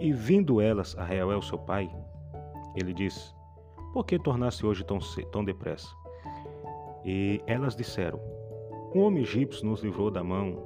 E 0.00 0.12
vindo 0.12 0.60
elas 0.60 0.96
a 0.98 1.04
Reuel, 1.04 1.40
seu 1.40 1.58
pai, 1.58 1.90
ele 2.74 2.92
disse: 2.92 3.32
Por 3.94 4.04
que 4.04 4.18
tornaste 4.18 4.66
hoje 4.66 4.84
tão, 4.84 4.98
tão 5.30 5.44
depressa? 5.44 5.94
E 7.04 7.40
elas 7.46 7.76
disseram: 7.76 8.18
Um 8.92 9.02
homem 9.02 9.22
egípcio 9.22 9.64
nos 9.64 9.84
livrou 9.84 10.10
da 10.10 10.24
mão 10.24 10.58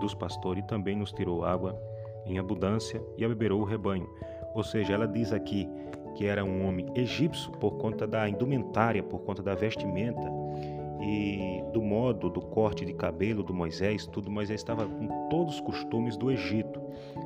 dos 0.00 0.16
pastores 0.16 0.64
e 0.64 0.66
também 0.66 0.96
nos 0.96 1.12
tirou 1.12 1.44
água 1.44 1.80
em 2.26 2.40
abundância 2.40 3.00
e 3.16 3.24
abeberou 3.24 3.60
o 3.60 3.64
rebanho. 3.64 4.10
Ou 4.52 4.64
seja, 4.64 4.94
ela 4.94 5.06
diz 5.06 5.32
aqui 5.32 5.68
que 6.16 6.26
era 6.26 6.44
um 6.44 6.66
homem 6.66 6.90
egípcio 6.96 7.52
por 7.52 7.76
conta 7.76 8.04
da 8.04 8.28
indumentária, 8.28 9.00
por 9.00 9.20
conta 9.20 9.44
da 9.44 9.54
vestimenta 9.54 10.28
e 11.00 11.62
do 11.72 11.80
modo 11.80 12.28
do 12.28 12.40
corte 12.40 12.84
de 12.84 12.94
cabelo 12.94 13.44
do 13.44 13.54
Moisés, 13.54 14.08
tudo 14.08 14.28
Moisés 14.28 14.58
estava 14.58 14.84
com 14.88 15.28
todos 15.28 15.54
os 15.54 15.60
costumes 15.60 16.16
do 16.16 16.32
Egito, 16.32 16.80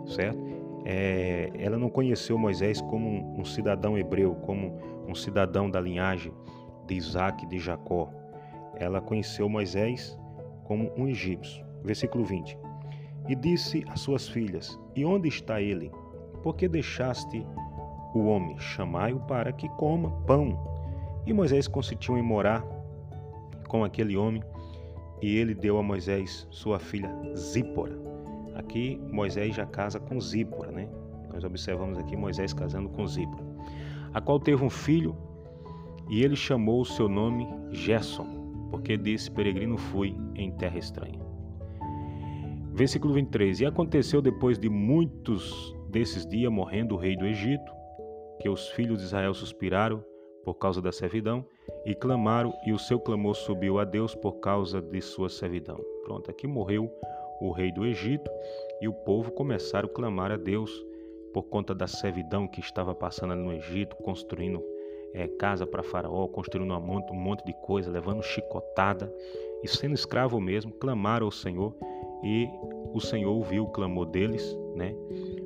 certo? 0.07 0.39
É, 0.85 1.51
ela 1.59 1.79
não 1.79 1.89
conheceu 1.89 2.39
Moisés 2.39 2.81
como 2.81 3.39
um, 3.39 3.45
cidadão 3.45 3.99
hebreu, 3.99 4.35
como 4.35 4.79
um 5.07 5.15
cidadão 5.15 5.71
da 5.71 5.81
linhagem 5.81 6.33
de 6.87 6.95
Isaac 6.95 7.45
e 7.45 7.49
de 7.49 7.59
Jacó. 7.59 8.11
Ela 8.77 9.01
conheceu 9.01 9.49
Moisés 9.49 10.19
como 10.65 10.91
um 10.97 11.07
egípcio. 11.07 11.65
Versículo 11.83 12.25
20. 12.25 12.59
E 13.29 13.35
disse 13.35 13.85
às 13.89 14.01
suas 14.01 14.29
filhas: 14.29 14.79
E 14.95 15.05
onde 15.05 15.29
está 15.29 15.61
ele? 15.61 15.91
Por 16.43 16.57
que 16.57 16.69
deixaste 16.69 17.47
o 18.15 18.27
homem? 18.27 18.59
Chamai-o 18.59 19.21
para 19.21 19.53
que 19.53 19.69
coma 19.71 20.11
pão. 20.27 20.59
E 21.27 21.33
Moisés 21.33 21.69
consentiu 21.69 22.17
em 22.17 22.23
morar 22.23 22.65
com 23.69 23.85
aquele 23.85 24.17
homem, 24.17 24.43
e 25.23 25.37
ele 25.37 25.55
deu 25.55 25.79
a 25.79 25.83
Moisés 25.83 26.47
sua 26.51 26.79
filha 26.79 27.11
Zípora. 27.37 28.00
Aqui 28.61 29.01
Moisés 29.11 29.55
já 29.55 29.65
casa 29.65 29.99
com 29.99 30.21
Zípora, 30.21 30.71
né? 30.71 30.87
Nós 31.33 31.43
observamos 31.45 31.97
aqui 31.97 32.15
Moisés 32.15 32.53
casando 32.53 32.91
com 32.91 33.07
Zípora, 33.07 33.43
a 34.13 34.21
qual 34.21 34.39
teve 34.39 34.63
um 34.63 34.69
filho 34.69 35.17
e 36.11 36.23
ele 36.23 36.37
chamou 36.37 36.83
o 36.83 36.85
seu 36.85 37.09
nome 37.09 37.49
Gerson, 37.71 38.27
porque 38.71 38.99
desse 38.99 39.31
peregrino 39.31 39.79
fui 39.79 40.15
em 40.35 40.53
terra 40.53 40.77
estranha. 40.77 41.19
Versículo 42.75 43.15
23: 43.15 43.61
E 43.61 43.65
aconteceu 43.65 44.21
depois 44.21 44.59
de 44.59 44.69
muitos 44.69 45.75
desses 45.89 46.27
dias, 46.27 46.53
morrendo 46.53 46.95
o 46.95 46.99
rei 46.99 47.17
do 47.17 47.27
Egito, 47.27 47.73
que 48.41 48.49
os 48.49 48.69
filhos 48.69 48.99
de 48.99 49.05
Israel 49.05 49.33
suspiraram 49.33 50.05
por 50.45 50.55
causa 50.55 50.83
da 50.83 50.93
servidão 50.93 51.47
e 51.87 51.95
clamaram, 51.95 52.53
e 52.67 52.73
o 52.75 52.79
seu 52.79 53.01
clamor 53.01 53.35
subiu 53.35 53.79
a 53.79 53.85
Deus 53.85 54.15
por 54.15 54.35
causa 54.35 54.83
de 54.83 55.01
sua 55.01 55.31
servidão. 55.31 55.81
Pronto, 56.05 56.31
aqui 56.31 56.47
morreu 56.47 56.93
o 57.41 57.51
rei 57.51 57.73
do 57.73 57.87
Egito, 57.87 58.31
e 58.81 58.89
o 58.89 58.93
povo 58.93 59.31
começaram 59.33 59.89
a 59.89 59.93
clamar 59.93 60.31
a 60.31 60.37
Deus 60.37 60.71
por 61.33 61.45
conta 61.45 61.75
da 61.75 61.87
servidão 61.87 62.47
que 62.47 62.61
estava 62.61 62.95
passando 62.95 63.35
no 63.35 63.53
Egito, 63.53 63.97
construindo 63.97 64.63
é, 65.15 65.27
casa 65.27 65.67
para 65.67 65.83
Faraó, 65.83 66.27
construindo 66.29 66.73
um 66.73 66.81
monte, 66.81 67.13
um 67.13 67.17
monte 67.17 67.45
de 67.45 67.53
coisa, 67.63 67.91
levando 67.91 68.23
chicotada 68.23 69.13
e 69.63 69.69
sendo 69.69 69.95
escravo 69.95 70.41
mesmo, 70.41 70.73
clamaram 70.73 71.27
ao 71.27 71.33
Senhor 71.33 71.75
e 72.23 72.49
o 72.93 73.01
Senhor 73.01 73.33
ouviu 73.33 73.65
o 73.65 73.71
clamor 73.71 74.07
deles, 74.07 74.57
né, 74.75 74.95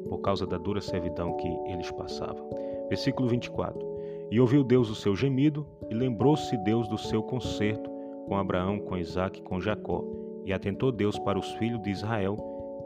por 0.08 0.18
causa 0.18 0.46
da 0.46 0.58
dura 0.58 0.80
servidão 0.80 1.36
que 1.36 1.48
eles 1.70 1.90
passavam. 1.92 2.48
Versículo 2.88 3.28
24. 3.28 3.94
E 4.30 4.40
ouviu 4.40 4.64
Deus 4.64 4.90
o 4.90 4.94
seu 4.94 5.14
gemido 5.14 5.66
e 5.90 5.94
lembrou-se 5.94 6.56
Deus 6.58 6.88
do 6.88 6.98
seu 6.98 7.22
concerto 7.22 7.90
com 8.26 8.36
Abraão, 8.36 8.78
com 8.78 8.96
Isaac 8.96 9.42
com 9.42 9.60
Jacó 9.60 10.02
e 10.44 10.52
atentou 10.52 10.92
Deus 10.92 11.18
para 11.18 11.38
os 11.38 11.50
filhos 11.54 11.82
de 11.82 11.90
Israel 11.90 12.36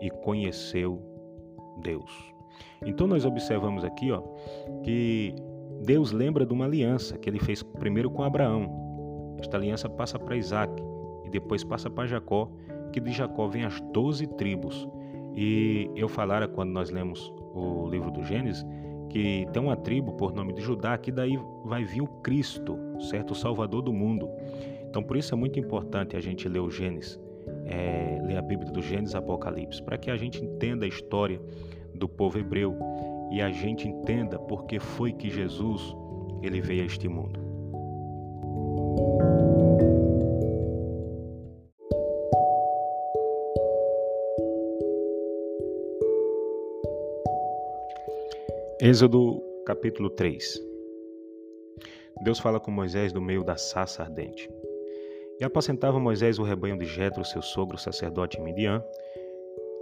e 0.00 0.10
conheceu 0.10 1.02
Deus. 1.82 2.10
Então 2.84 3.06
nós 3.06 3.24
observamos 3.24 3.84
aqui, 3.84 4.10
ó, 4.12 4.22
que 4.82 5.34
Deus 5.84 6.12
lembra 6.12 6.46
de 6.46 6.52
uma 6.52 6.64
aliança 6.64 7.18
que 7.18 7.28
ele 7.28 7.38
fez 7.38 7.62
primeiro 7.62 8.10
com 8.10 8.22
Abraão. 8.22 9.36
Esta 9.38 9.56
aliança 9.56 9.88
passa 9.88 10.18
para 10.18 10.36
Isaac 10.36 10.72
e 11.24 11.30
depois 11.30 11.64
passa 11.64 11.90
para 11.90 12.06
Jacó, 12.06 12.50
que 12.92 13.00
de 13.00 13.12
Jacó 13.12 13.48
vem 13.48 13.64
as 13.64 13.80
doze 13.92 14.26
tribos. 14.26 14.88
E 15.34 15.90
eu 15.94 16.08
falara 16.08 16.48
quando 16.48 16.70
nós 16.70 16.90
lemos 16.90 17.32
o 17.54 17.88
livro 17.88 18.10
do 18.10 18.22
Gênesis 18.24 18.64
que 19.10 19.46
tem 19.52 19.62
uma 19.62 19.74
tribo 19.76 20.12
por 20.12 20.34
nome 20.34 20.52
de 20.52 20.60
Judá 20.60 20.98
que 20.98 21.10
daí 21.10 21.38
vai 21.64 21.82
vir 21.82 22.02
o 22.02 22.06
Cristo, 22.06 22.76
certo, 23.08 23.30
o 23.30 23.34
Salvador 23.34 23.82
do 23.82 23.92
mundo. 23.92 24.28
Então 24.88 25.02
por 25.02 25.16
isso 25.16 25.34
é 25.34 25.36
muito 25.36 25.58
importante 25.58 26.16
a 26.16 26.20
gente 26.20 26.48
ler 26.48 26.60
o 26.60 26.70
Gênesis 26.70 27.18
é, 27.68 28.18
ler 28.22 28.38
a 28.38 28.42
Bíblia 28.42 28.72
do 28.72 28.82
Gênesis 28.82 29.14
Apocalipse, 29.14 29.82
para 29.82 29.98
que 29.98 30.10
a 30.10 30.16
gente 30.16 30.42
entenda 30.42 30.84
a 30.84 30.88
história 30.88 31.40
do 31.94 32.08
povo 32.08 32.38
hebreu 32.38 32.76
e 33.30 33.42
a 33.42 33.50
gente 33.50 33.86
entenda 33.86 34.38
por 34.38 34.64
que 34.64 34.80
foi 34.80 35.12
que 35.12 35.28
Jesus 35.28 35.94
ele 36.42 36.60
veio 36.60 36.82
a 36.82 36.86
este 36.86 37.08
mundo. 37.08 37.46
Êxodo 48.80 49.42
capítulo 49.66 50.08
3 50.08 50.68
Deus 52.22 52.38
fala 52.38 52.58
com 52.58 52.70
Moisés 52.70 53.12
do 53.12 53.20
meio 53.20 53.44
da 53.44 53.56
sassa 53.56 54.02
ardente. 54.02 54.50
E 55.40 55.44
apacentava 55.44 56.00
Moisés 56.00 56.38
o 56.38 56.42
rebanho 56.42 56.76
de 56.76 56.84
Jetro, 56.84 57.24
seu 57.24 57.40
sogro, 57.40 57.78
sacerdote 57.78 58.40
Midian, 58.40 58.82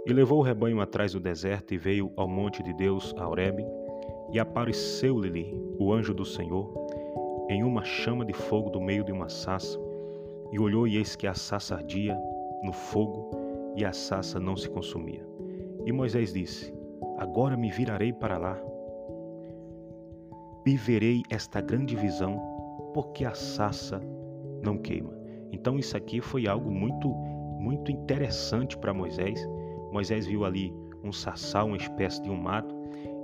e 0.05 0.13
levou 0.13 0.39
o 0.39 0.43
rebanho 0.43 0.79
atrás 0.79 1.13
do 1.13 1.19
deserto 1.19 1.73
e 1.73 1.77
veio 1.77 2.11
ao 2.15 2.27
monte 2.27 2.61
de 2.61 2.73
Deus, 2.73 3.13
a 3.17 3.27
Horebe, 3.27 3.65
e 4.31 4.39
apareceu-lhe 4.39 5.53
o 5.79 5.91
anjo 5.91 6.13
do 6.13 6.23
Senhor 6.23 6.71
em 7.49 7.63
uma 7.63 7.83
chama 7.83 8.23
de 8.23 8.33
fogo 8.33 8.69
do 8.69 8.79
meio 8.79 9.03
de 9.03 9.11
uma 9.11 9.29
sassa, 9.29 9.79
e 10.51 10.59
olhou 10.59 10.87
e 10.87 10.97
eis 10.97 11.15
que 11.15 11.27
a 11.27 11.33
sassa 11.33 11.75
ardia 11.75 12.17
no 12.63 12.71
fogo 12.71 13.73
e 13.75 13.83
a 13.83 13.91
sassa 13.91 14.39
não 14.39 14.55
se 14.55 14.69
consumia. 14.69 15.25
E 15.85 15.91
Moisés 15.91 16.33
disse: 16.33 16.73
Agora 17.17 17.57
me 17.57 17.71
virarei 17.71 18.13
para 18.13 18.37
lá 18.37 18.61
e 20.65 20.75
verei 20.75 21.23
esta 21.29 21.61
grande 21.61 21.95
visão, 21.95 22.39
porque 22.93 23.25
a 23.25 23.33
sassa 23.33 24.01
não 24.61 24.77
queima. 24.77 25.16
Então 25.51 25.77
isso 25.77 25.95
aqui 25.95 26.21
foi 26.21 26.47
algo 26.47 26.71
muito 26.71 27.09
muito 27.59 27.91
interessante 27.91 28.77
para 28.77 28.93
Moisés. 28.93 29.47
Moisés 29.91 30.25
viu 30.25 30.45
ali 30.45 30.73
um 31.03 31.11
sassal, 31.11 31.67
uma 31.67 31.77
espécie 31.77 32.21
de 32.21 32.29
um 32.29 32.35
mato, 32.35 32.75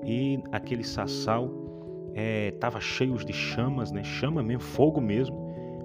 e 0.04 0.42
aquele 0.52 0.84
sassal 0.84 1.52
estava 2.52 2.78
é, 2.78 2.82
cheio 2.82 3.16
de 3.18 3.34
chamas, 3.34 3.92
né? 3.92 4.04
chama 4.04 4.44
mesmo, 4.44 4.62
fogo 4.62 5.00
mesmo. 5.00 5.44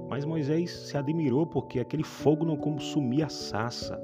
Mas 0.09 0.25
Moisés 0.25 0.71
se 0.71 0.97
admirou 0.97 1.47
porque 1.47 1.81
aquele 1.81 2.03
fogo 2.03 2.45
não 2.45 2.57
consumia 2.57 3.27
a 3.27 3.29
sassa, 3.29 4.01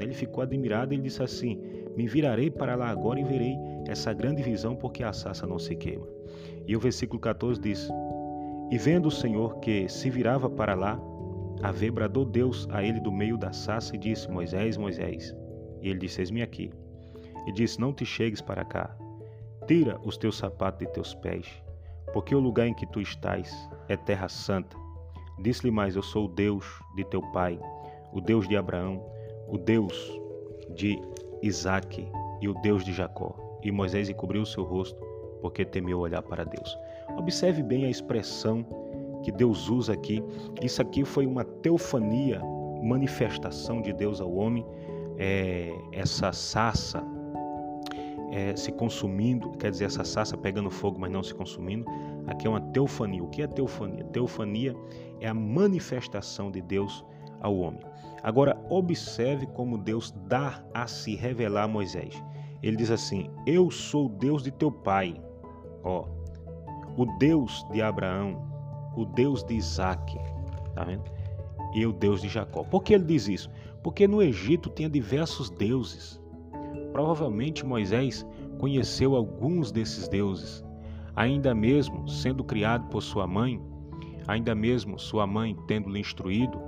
Ele 0.00 0.14
ficou 0.14 0.42
admirado 0.42 0.94
e 0.94 0.98
disse 0.98 1.22
assim: 1.22 1.60
Me 1.96 2.06
virarei 2.06 2.50
para 2.50 2.74
lá 2.74 2.88
agora 2.88 3.20
e 3.20 3.24
verei 3.24 3.56
essa 3.86 4.12
grande 4.12 4.42
visão, 4.42 4.74
porque 4.74 5.04
a 5.04 5.12
sarça 5.12 5.46
não 5.46 5.58
se 5.58 5.76
queima. 5.76 6.06
E 6.66 6.74
o 6.74 6.80
versículo 6.80 7.20
14 7.20 7.60
diz: 7.60 7.88
E 8.70 8.78
vendo 8.78 9.06
o 9.06 9.10
Senhor 9.10 9.58
que 9.60 9.88
se 9.88 10.08
virava 10.08 10.48
para 10.48 10.74
lá, 10.74 10.98
ver, 11.72 11.90
bradou 11.90 12.24
Deus 12.24 12.66
a 12.70 12.82
ele 12.82 13.00
do 13.00 13.12
meio 13.12 13.36
da 13.36 13.52
sarça 13.52 13.94
e 13.94 13.98
disse: 13.98 14.30
Moisés, 14.30 14.76
Moisés. 14.76 15.34
E 15.80 15.88
ele 15.88 15.98
disse: 15.98 16.20
Eis-me 16.20 16.42
aqui. 16.42 16.70
E 17.46 17.52
disse: 17.52 17.80
Não 17.80 17.92
te 17.92 18.04
chegues 18.04 18.40
para 18.40 18.64
cá. 18.64 18.96
Tira 19.66 20.00
os 20.04 20.16
teus 20.16 20.38
sapatos 20.38 20.80
de 20.80 20.92
teus 20.92 21.14
pés, 21.14 21.46
porque 22.12 22.34
o 22.34 22.40
lugar 22.40 22.66
em 22.66 22.74
que 22.74 22.86
tu 22.86 23.00
estás 23.00 23.68
é 23.88 23.96
terra 23.96 24.28
santa. 24.28 24.76
Disse-lhe 25.40 25.70
mais: 25.70 25.96
Eu 25.96 26.02
sou 26.02 26.26
o 26.26 26.28
Deus 26.28 26.64
de 26.96 27.04
teu 27.04 27.22
pai, 27.32 27.58
o 28.12 28.20
Deus 28.20 28.48
de 28.48 28.56
Abraão, 28.56 29.04
o 29.48 29.58
Deus 29.58 30.20
de 30.74 30.98
Isaque 31.42 32.06
e 32.40 32.48
o 32.48 32.54
Deus 32.54 32.84
de 32.84 32.92
Jacó. 32.92 33.34
E 33.62 33.70
Moisés 33.70 34.08
encobriu 34.08 34.42
o 34.42 34.46
seu 34.46 34.64
rosto, 34.64 34.98
porque 35.40 35.64
temeu 35.64 35.98
olhar 36.00 36.22
para 36.22 36.44
Deus. 36.44 36.76
Observe 37.16 37.62
bem 37.62 37.84
a 37.84 37.90
expressão 37.90 38.66
que 39.22 39.32
Deus 39.32 39.68
usa 39.68 39.92
aqui. 39.92 40.22
Isso 40.60 40.82
aqui 40.82 41.04
foi 41.04 41.26
uma 41.26 41.44
teofania, 41.44 42.40
manifestação 42.82 43.80
de 43.80 43.92
Deus 43.92 44.20
ao 44.20 44.32
homem. 44.34 44.66
É, 45.18 45.72
essa 45.92 46.32
sassa 46.32 47.04
é, 48.32 48.56
se 48.56 48.72
consumindo, 48.72 49.50
quer 49.52 49.70
dizer, 49.70 49.84
essa 49.84 50.04
sassa 50.04 50.36
pegando 50.36 50.70
fogo, 50.70 50.98
mas 50.98 51.10
não 51.10 51.22
se 51.22 51.34
consumindo. 51.34 51.84
Aqui 52.26 52.46
é 52.46 52.50
uma 52.50 52.60
teofania. 52.60 53.22
O 53.22 53.28
que 53.28 53.42
é 53.42 53.46
teofania? 53.46 54.04
Teofania 54.04 54.74
é 55.20 55.28
a 55.28 55.34
manifestação 55.34 56.50
de 56.50 56.62
Deus 56.62 57.04
ao 57.40 57.56
homem. 57.56 57.80
Agora, 58.22 58.56
observe 58.70 59.46
como 59.46 59.76
Deus 59.76 60.14
dá 60.28 60.64
a 60.72 60.86
se 60.86 61.14
revelar 61.14 61.64
a 61.64 61.68
Moisés. 61.68 62.22
Ele 62.62 62.76
diz 62.76 62.90
assim: 62.90 63.28
Eu 63.46 63.70
sou 63.70 64.06
o 64.06 64.08
Deus 64.08 64.42
de 64.42 64.50
teu 64.50 64.70
pai. 64.70 65.20
Ó, 65.82 66.06
o 66.96 67.04
Deus 67.18 67.66
de 67.72 67.82
Abraão, 67.82 68.51
o 68.96 69.04
Deus 69.04 69.42
de 69.44 69.54
Isaac, 69.54 70.18
tá 70.74 70.84
vendo? 70.84 71.04
E 71.74 71.86
o 71.86 71.92
Deus 71.92 72.20
de 72.20 72.28
Jacó. 72.28 72.64
Por 72.64 72.82
que 72.82 72.94
ele 72.94 73.04
diz 73.04 73.28
isso? 73.28 73.50
Porque 73.82 74.06
no 74.06 74.22
Egito 74.22 74.70
tinha 74.70 74.88
diversos 74.88 75.50
deuses. 75.50 76.20
Provavelmente 76.92 77.64
Moisés 77.64 78.26
conheceu 78.58 79.16
alguns 79.16 79.72
desses 79.72 80.08
deuses, 80.08 80.64
ainda 81.16 81.54
mesmo 81.54 82.06
sendo 82.08 82.44
criado 82.44 82.88
por 82.88 83.02
sua 83.02 83.26
mãe, 83.26 83.60
ainda 84.28 84.54
mesmo 84.54 84.98
sua 84.98 85.26
mãe 85.26 85.56
tendo-lhe 85.66 85.98
instruído, 85.98 86.60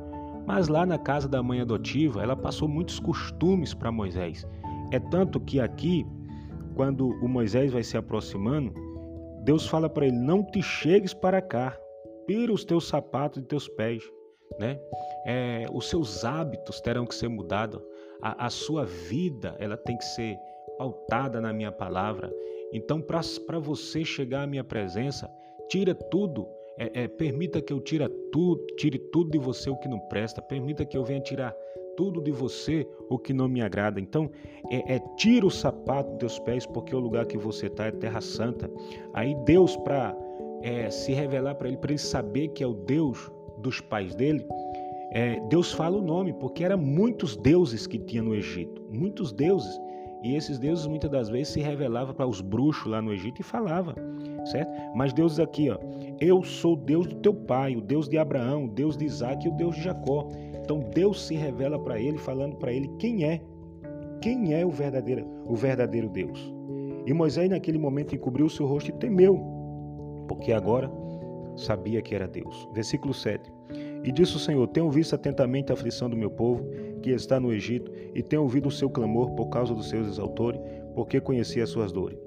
mas 0.46 0.68
lá 0.68 0.84
na 0.84 0.98
casa 0.98 1.28
da 1.28 1.42
mãe 1.42 1.60
adotiva, 1.60 2.22
ela 2.22 2.36
passou 2.36 2.68
muitos 2.68 2.98
costumes 2.98 3.72
para 3.72 3.92
Moisés. 3.92 4.46
É 4.90 4.98
tanto 4.98 5.40
que 5.40 5.60
aqui, 5.60 6.06
quando 6.74 7.08
o 7.08 7.28
Moisés 7.28 7.72
vai 7.72 7.82
se 7.82 7.96
aproximando, 7.96 8.72
Deus 9.44 9.66
fala 9.66 9.88
para 9.88 10.06
ele: 10.06 10.16
Não 10.16 10.42
te 10.42 10.62
chegues 10.62 11.14
para 11.14 11.40
cá, 11.40 11.76
tira 12.26 12.52
os 12.52 12.64
teus 12.64 12.88
sapatos 12.88 13.42
de 13.42 13.48
teus 13.48 13.68
pés, 13.68 14.02
né? 14.58 14.78
É, 15.26 15.66
os 15.72 15.88
seus 15.88 16.24
hábitos 16.24 16.80
terão 16.80 17.06
que 17.06 17.14
ser 17.14 17.28
mudados, 17.28 17.80
a, 18.22 18.46
a 18.46 18.50
sua 18.50 18.84
vida 18.84 19.56
ela 19.58 19.76
tem 19.76 19.96
que 19.96 20.04
ser 20.04 20.36
pautada 20.78 21.40
na 21.40 21.52
minha 21.52 21.72
palavra. 21.72 22.32
Então, 22.72 23.00
para 23.00 23.58
você 23.58 24.04
chegar 24.04 24.42
à 24.42 24.46
minha 24.46 24.64
presença, 24.64 25.30
tira 25.68 25.94
tudo, 25.94 26.48
é, 26.76 27.02
é, 27.04 27.08
permita 27.08 27.62
que 27.62 27.72
eu 27.72 27.80
tire 27.80 28.08
tudo, 28.32 28.66
tire 28.76 28.98
tudo 28.98 29.30
de 29.30 29.38
você 29.38 29.70
o 29.70 29.76
que 29.76 29.88
não 29.88 30.00
presta, 30.00 30.42
permita 30.42 30.84
que 30.84 30.96
eu 30.96 31.04
venha 31.04 31.20
tirar 31.20 31.54
tudo 31.96 32.20
de 32.20 32.32
você 32.32 32.86
o 33.08 33.18
que 33.18 33.32
não 33.32 33.46
me 33.46 33.62
agrada. 33.62 34.00
Então, 34.00 34.30
é, 34.70 34.96
é 34.96 34.98
tira 35.16 35.46
o 35.46 35.50
sapato 35.50 36.10
dos 36.10 36.18
teus 36.18 36.38
pés, 36.40 36.66
porque 36.66 36.94
o 36.94 36.98
lugar 36.98 37.26
que 37.26 37.38
você 37.38 37.66
está 37.66 37.86
é 37.86 37.92
terra 37.92 38.20
santa. 38.20 38.68
Aí 39.12 39.34
Deus, 39.44 39.76
para 39.76 40.16
é, 40.64 40.88
se 40.88 41.12
revelar 41.12 41.54
para 41.56 41.68
ele, 41.68 41.76
para 41.76 41.92
ele 41.92 41.98
saber 41.98 42.48
que 42.48 42.64
é 42.64 42.66
o 42.66 42.72
Deus 42.72 43.30
dos 43.58 43.82
pais 43.82 44.14
dele, 44.14 44.44
é, 45.12 45.38
Deus 45.50 45.72
fala 45.72 45.98
o 45.98 46.02
nome, 46.02 46.32
porque 46.32 46.64
eram 46.64 46.78
muitos 46.78 47.36
deuses 47.36 47.86
que 47.86 47.98
tinha 47.98 48.22
no 48.22 48.34
Egito, 48.34 48.82
muitos 48.90 49.30
deuses. 49.30 49.78
E 50.22 50.34
esses 50.34 50.58
deuses 50.58 50.86
muitas 50.86 51.10
das 51.10 51.28
vezes 51.28 51.48
se 51.48 51.60
revelavam 51.60 52.14
para 52.14 52.26
os 52.26 52.40
bruxos 52.40 52.90
lá 52.90 53.02
no 53.02 53.12
Egito 53.12 53.42
e 53.42 53.44
falava, 53.44 53.94
certo? 54.46 54.72
Mas 54.94 55.12
Deus 55.12 55.38
aqui, 55.38 55.68
ó, 55.68 55.76
eu 56.18 56.42
sou 56.42 56.74
Deus 56.74 57.06
do 57.06 57.16
teu 57.16 57.34
pai, 57.34 57.76
o 57.76 57.82
Deus 57.82 58.08
de 58.08 58.16
Abraão, 58.16 58.64
o 58.64 58.68
Deus 58.68 58.96
de 58.96 59.04
Isaac 59.04 59.46
e 59.46 59.50
o 59.50 59.52
Deus 59.52 59.76
de 59.76 59.82
Jacó. 59.82 60.26
Então 60.62 60.80
Deus 60.94 61.26
se 61.26 61.34
revela 61.34 61.78
para 61.78 62.00
ele, 62.00 62.16
falando 62.16 62.56
para 62.56 62.72
ele 62.72 62.88
quem 62.98 63.24
é, 63.24 63.42
quem 64.22 64.54
é 64.54 64.64
o 64.64 64.70
verdadeiro, 64.70 65.26
o 65.44 65.54
verdadeiro 65.54 66.08
Deus. 66.08 66.54
E 67.06 67.12
Moisés 67.12 67.50
naquele 67.50 67.76
momento 67.76 68.14
encobriu 68.14 68.46
o 68.46 68.50
seu 68.50 68.64
rosto 68.64 68.88
e 68.88 68.94
temeu, 68.94 69.53
porque 70.26 70.52
agora 70.52 70.90
sabia 71.56 72.02
que 72.02 72.14
era 72.14 72.26
Deus. 72.26 72.68
Versículo 72.72 73.14
7. 73.14 73.50
E 74.02 74.12
disse 74.12 74.36
o 74.36 74.38
Senhor: 74.38 74.66
Tenho 74.68 74.90
visto 74.90 75.14
atentamente 75.14 75.70
a 75.70 75.74
aflição 75.74 76.08
do 76.08 76.16
meu 76.16 76.30
povo, 76.30 76.64
que 77.02 77.10
está 77.10 77.38
no 77.38 77.52
Egito, 77.52 77.90
e 78.14 78.22
tenho 78.22 78.42
ouvido 78.42 78.68
o 78.68 78.72
seu 78.72 78.90
clamor 78.90 79.30
por 79.32 79.46
causa 79.46 79.74
dos 79.74 79.88
seus 79.88 80.06
exaltores, 80.06 80.60
porque 80.94 81.20
conheci 81.20 81.60
as 81.60 81.70
suas 81.70 81.92
dores. 81.92 82.18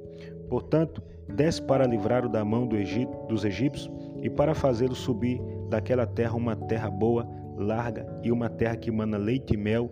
Portanto, 0.49 1.01
desce 1.27 1.62
para 1.62 1.86
livrar-o 1.86 2.29
da 2.29 2.43
mão 2.43 2.65
do 2.65 2.77
Egito, 2.77 3.15
dos 3.27 3.43
egípcios 3.43 3.91
e 4.21 4.29
para 4.29 4.55
fazê-lo 4.55 4.95
subir 4.95 5.41
daquela 5.69 6.05
terra 6.05 6.36
uma 6.36 6.55
terra 6.55 6.89
boa, 6.89 7.27
larga 7.57 8.07
e 8.23 8.31
uma 8.31 8.49
terra 8.49 8.77
que 8.77 8.89
mana 8.89 9.17
leite 9.17 9.53
e 9.53 9.57
mel, 9.57 9.91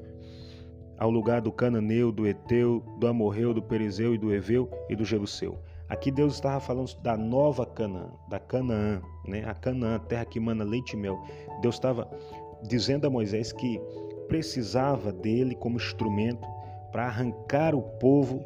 ao 0.98 1.12
lugar 1.12 1.42
do 1.42 1.52
cananeu, 1.52 2.10
do 2.10 2.26
eteu, 2.26 2.82
do 3.00 3.08
amorreu, 3.08 3.54
do 3.54 3.62
perizeu 3.62 4.16
e 4.16 4.18
do 4.18 4.34
eveu 4.34 4.70
e 4.90 4.96
do 4.96 5.04
jebuseu 5.04 5.60
Aqui 5.88 6.10
Deus 6.12 6.34
estava 6.34 6.60
falando 6.60 6.96
da 7.02 7.16
nova 7.16 7.66
Canaã, 7.66 8.10
da 8.28 8.40
Canaã, 8.40 9.02
né? 9.28 9.44
A 9.46 9.54
Canaã, 9.54 10.00
terra 10.00 10.26
que 10.26 10.40
mana 10.40 10.64
leite 10.64 10.94
e 10.94 10.98
mel. 10.98 11.22
Deus 11.62 11.76
estava 11.76 12.10
dizendo 12.64 13.06
a 13.06 13.10
Moisés 13.10 13.52
que 13.52 13.80
precisava 14.28 15.12
dele 15.12 15.56
como 15.56 15.78
instrumento 15.78 16.48
para 16.92 17.06
arrancar 17.06 17.76
o 17.76 17.82
povo 17.82 18.44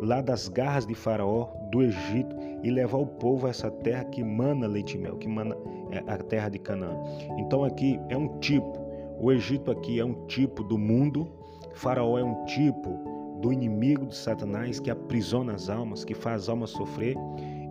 lá 0.00 0.20
das 0.20 0.48
garras 0.48 0.86
de 0.86 0.94
Faraó, 0.94 1.48
do 1.70 1.82
Egito, 1.82 2.36
e 2.62 2.70
levar 2.70 2.98
o 2.98 3.06
povo 3.06 3.46
a 3.46 3.50
essa 3.50 3.70
terra 3.70 4.04
que 4.04 4.22
mana 4.22 4.66
leite 4.66 4.96
e 4.96 5.00
mel, 5.00 5.16
que 5.16 5.28
mana 5.28 5.56
é, 5.90 5.98
a 6.06 6.18
terra 6.18 6.48
de 6.48 6.58
Canaã. 6.58 6.94
Então 7.38 7.64
aqui 7.64 7.98
é 8.08 8.16
um 8.16 8.38
tipo, 8.38 8.78
o 9.18 9.32
Egito 9.32 9.70
aqui 9.70 9.98
é 9.98 10.04
um 10.04 10.26
tipo 10.26 10.62
do 10.62 10.78
mundo, 10.78 11.28
Faraó 11.74 12.18
é 12.18 12.24
um 12.24 12.44
tipo 12.44 13.15
do 13.40 13.52
inimigo 13.52 14.06
de 14.06 14.16
Satanás 14.16 14.80
que 14.80 14.90
aprisiona 14.90 15.54
as 15.54 15.68
almas, 15.68 16.04
que 16.04 16.14
faz 16.14 16.42
as 16.42 16.48
almas 16.48 16.70
sofrer, 16.70 17.16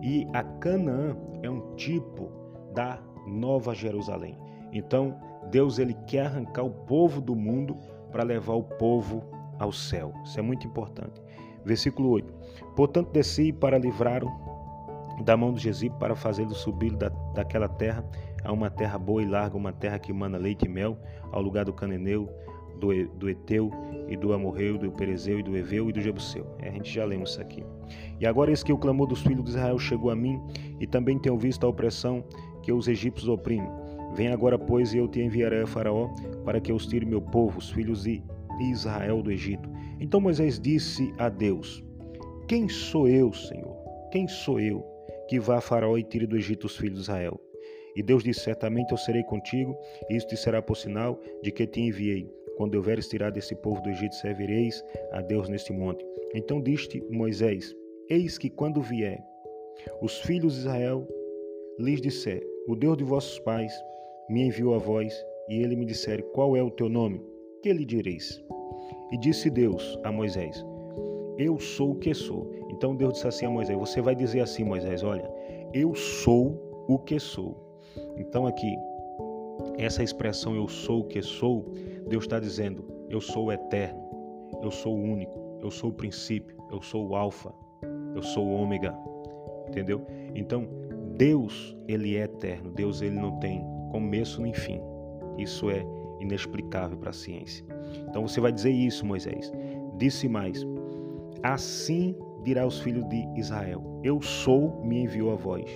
e 0.02 0.26
a 0.32 0.42
Canaã 0.42 1.16
é 1.42 1.50
um 1.50 1.74
tipo 1.74 2.30
da 2.74 2.98
Nova 3.26 3.74
Jerusalém. 3.74 4.38
Então, 4.72 5.16
Deus 5.50 5.78
ele 5.78 5.94
quer 6.06 6.26
arrancar 6.26 6.62
o 6.62 6.70
povo 6.70 7.20
do 7.20 7.34
mundo 7.34 7.76
para 8.10 8.22
levar 8.22 8.54
o 8.54 8.62
povo 8.62 9.24
ao 9.58 9.72
céu. 9.72 10.12
Isso 10.24 10.38
é 10.38 10.42
muito 10.42 10.66
importante. 10.66 11.20
Versículo 11.64 12.10
8. 12.10 12.32
Portanto, 12.74 13.10
desci 13.10 13.52
para 13.52 13.78
livrar-o 13.78 14.30
da 15.24 15.36
mão 15.36 15.52
de 15.52 15.60
Jesus 15.60 15.90
para 15.98 16.14
fazê-lo 16.14 16.54
subir 16.54 16.94
da, 16.94 17.08
daquela 17.34 17.68
terra 17.68 18.04
a 18.44 18.52
uma 18.52 18.70
terra 18.70 18.98
boa 18.98 19.22
e 19.22 19.26
larga, 19.26 19.56
uma 19.56 19.72
terra 19.72 19.98
que 19.98 20.12
mana 20.12 20.38
leite 20.38 20.66
e 20.66 20.68
mel, 20.68 20.96
ao 21.32 21.42
lugar 21.42 21.64
do 21.64 21.72
cananeu, 21.72 22.28
do, 22.76 23.08
do 23.16 23.28
Eteu 23.28 23.70
e 24.08 24.16
do 24.16 24.32
Amorreu, 24.32 24.78
do 24.78 24.90
Perezeu 24.92 25.40
e 25.40 25.42
do 25.42 25.56
Eveu 25.56 25.88
e 25.88 25.92
do 25.92 26.00
Jebuseu. 26.00 26.46
É, 26.60 26.68
a 26.68 26.72
gente 26.72 26.92
já 26.92 27.04
lemos 27.04 27.30
isso 27.30 27.40
aqui. 27.40 27.64
E 28.20 28.26
agora 28.26 28.50
eis 28.50 28.62
que 28.62 28.72
o 28.72 28.78
clamor 28.78 29.06
dos 29.06 29.22
filhos 29.22 29.44
de 29.44 29.50
Israel 29.50 29.78
chegou 29.78 30.10
a 30.10 30.16
mim, 30.16 30.40
e 30.80 30.86
também 30.86 31.18
tenho 31.18 31.38
visto 31.38 31.64
a 31.64 31.68
opressão 31.68 32.24
que 32.62 32.72
os 32.72 32.88
egípcios 32.88 33.28
oprimem. 33.28 33.70
Vem 34.14 34.28
agora, 34.28 34.58
pois, 34.58 34.94
e 34.94 34.98
eu 34.98 35.08
te 35.08 35.20
enviarei 35.20 35.62
a 35.62 35.66
Faraó, 35.66 36.08
para 36.44 36.60
que 36.60 36.72
os 36.72 36.86
tire 36.86 37.04
meu 37.04 37.20
povo, 37.20 37.58
os 37.58 37.70
filhos 37.70 38.04
de 38.04 38.22
Israel 38.60 39.22
do 39.22 39.30
Egito. 39.30 39.68
Então 40.00 40.20
Moisés 40.20 40.58
disse 40.58 41.12
a 41.18 41.28
Deus: 41.28 41.84
Quem 42.46 42.68
sou 42.68 43.08
eu, 43.08 43.32
Senhor? 43.32 43.76
Quem 44.10 44.26
sou 44.28 44.60
eu 44.60 44.84
que 45.28 45.40
vá 45.40 45.58
a 45.58 45.60
Faraó 45.60 45.98
e 45.98 46.02
tire 46.02 46.26
do 46.26 46.36
Egito 46.36 46.66
os 46.66 46.76
filhos 46.76 46.96
de 46.96 47.02
Israel? 47.02 47.40
E 47.94 48.02
Deus 48.02 48.22
disse: 48.22 48.40
Certamente 48.40 48.92
eu 48.92 48.98
serei 48.98 49.22
contigo, 49.24 49.76
e 50.08 50.16
isto 50.16 50.28
te 50.28 50.36
será 50.36 50.62
por 50.62 50.76
sinal 50.76 51.20
de 51.42 51.50
que 51.50 51.66
te 51.66 51.80
enviei. 51.80 52.30
Quando 52.56 52.74
houveres 52.76 53.08
tirado 53.08 53.36
esse 53.36 53.54
povo 53.56 53.80
do 53.82 53.90
Egito, 53.90 54.14
servireis 54.14 54.82
a 55.12 55.20
Deus 55.20 55.48
neste 55.48 55.72
monte. 55.72 56.04
Então 56.34 56.60
diste 56.60 57.02
Moisés: 57.10 57.74
Eis 58.08 58.38
que 58.38 58.48
quando 58.50 58.80
vier 58.80 59.22
os 60.00 60.20
filhos 60.20 60.54
de 60.54 60.60
Israel, 60.60 61.06
lhes 61.78 62.00
disser: 62.00 62.42
O 62.66 62.74
Deus 62.74 62.96
de 62.96 63.04
vossos 63.04 63.38
pais 63.40 63.72
me 64.28 64.46
enviou 64.46 64.74
a 64.74 64.78
vós, 64.78 65.14
e 65.48 65.62
ele 65.62 65.76
me 65.76 65.84
disser: 65.84 66.22
Qual 66.32 66.56
é 66.56 66.62
o 66.62 66.70
teu 66.70 66.88
nome? 66.88 67.20
Que 67.62 67.72
lhe 67.72 67.84
direis? 67.84 68.42
E 69.12 69.18
disse 69.18 69.50
Deus 69.50 69.98
a 70.02 70.10
Moisés: 70.10 70.64
Eu 71.38 71.58
sou 71.58 71.92
o 71.92 71.96
que 71.96 72.14
sou. 72.14 72.50
Então 72.70 72.96
Deus 72.96 73.14
disse 73.14 73.28
assim 73.28 73.46
a 73.46 73.50
Moisés: 73.50 73.78
Você 73.78 74.00
vai 74.00 74.14
dizer 74.14 74.40
assim, 74.40 74.64
Moisés: 74.64 75.02
Olha, 75.02 75.30
eu 75.72 75.94
sou 75.94 76.58
o 76.88 76.98
que 76.98 77.18
sou. 77.18 77.56
Então 78.16 78.46
aqui, 78.46 78.76
essa 79.78 80.02
expressão 80.02 80.54
eu 80.56 80.68
sou 80.68 81.00
o 81.00 81.04
que 81.04 81.22
sou 81.22 81.64
Deus 82.08 82.24
está 82.24 82.38
dizendo: 82.38 82.84
Eu 83.08 83.20
sou 83.20 83.46
o 83.46 83.52
eterno, 83.52 84.00
eu 84.62 84.70
sou 84.70 84.96
o 84.96 85.02
único, 85.02 85.58
eu 85.62 85.70
sou 85.70 85.90
o 85.90 85.94
princípio, 85.94 86.56
eu 86.70 86.80
sou 86.80 87.08
o 87.08 87.16
alfa, 87.16 87.52
eu 88.14 88.22
sou 88.22 88.46
o 88.46 88.52
ômega, 88.52 88.94
entendeu? 89.68 90.06
Então, 90.34 90.68
Deus, 91.16 91.76
ele 91.88 92.16
é 92.16 92.24
eterno, 92.24 92.70
Deus 92.70 93.00
ele 93.02 93.16
não 93.16 93.38
tem 93.38 93.64
começo 93.90 94.40
nem 94.42 94.52
fim. 94.52 94.80
Isso 95.38 95.70
é 95.70 95.84
inexplicável 96.20 96.96
para 96.96 97.10
a 97.10 97.12
ciência. 97.12 97.64
Então 98.08 98.26
você 98.26 98.40
vai 98.40 98.52
dizer 98.52 98.70
isso, 98.70 99.04
Moisés. 99.04 99.52
Disse 99.96 100.28
mais: 100.28 100.66
Assim 101.42 102.14
dirá 102.42 102.62
aos 102.62 102.80
filhos 102.80 103.06
de 103.08 103.26
Israel: 103.36 103.82
Eu 104.02 104.20
sou, 104.20 104.82
me 104.84 105.02
enviou 105.02 105.32
a 105.32 105.36
voz. 105.36 105.68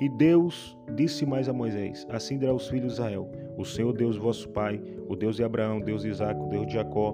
E 0.00 0.08
Deus 0.08 0.78
disse 0.94 1.26
mais 1.26 1.48
a 1.48 1.52
Moisés: 1.52 2.06
Assim 2.10 2.38
dirá 2.38 2.52
aos 2.52 2.68
filhos 2.68 2.88
de 2.88 2.92
Israel: 2.94 3.30
O 3.58 3.64
Senhor 3.64 3.92
Deus 3.92 4.16
vosso 4.16 4.48
Pai, 4.50 4.80
o 5.08 5.16
Deus 5.16 5.34
de 5.34 5.42
Abraão, 5.42 5.80
Deus 5.80 6.02
de 6.02 6.08
Isaac, 6.08 6.40
o 6.40 6.46
Deus 6.46 6.68
de 6.68 6.74
Jacó, 6.74 7.12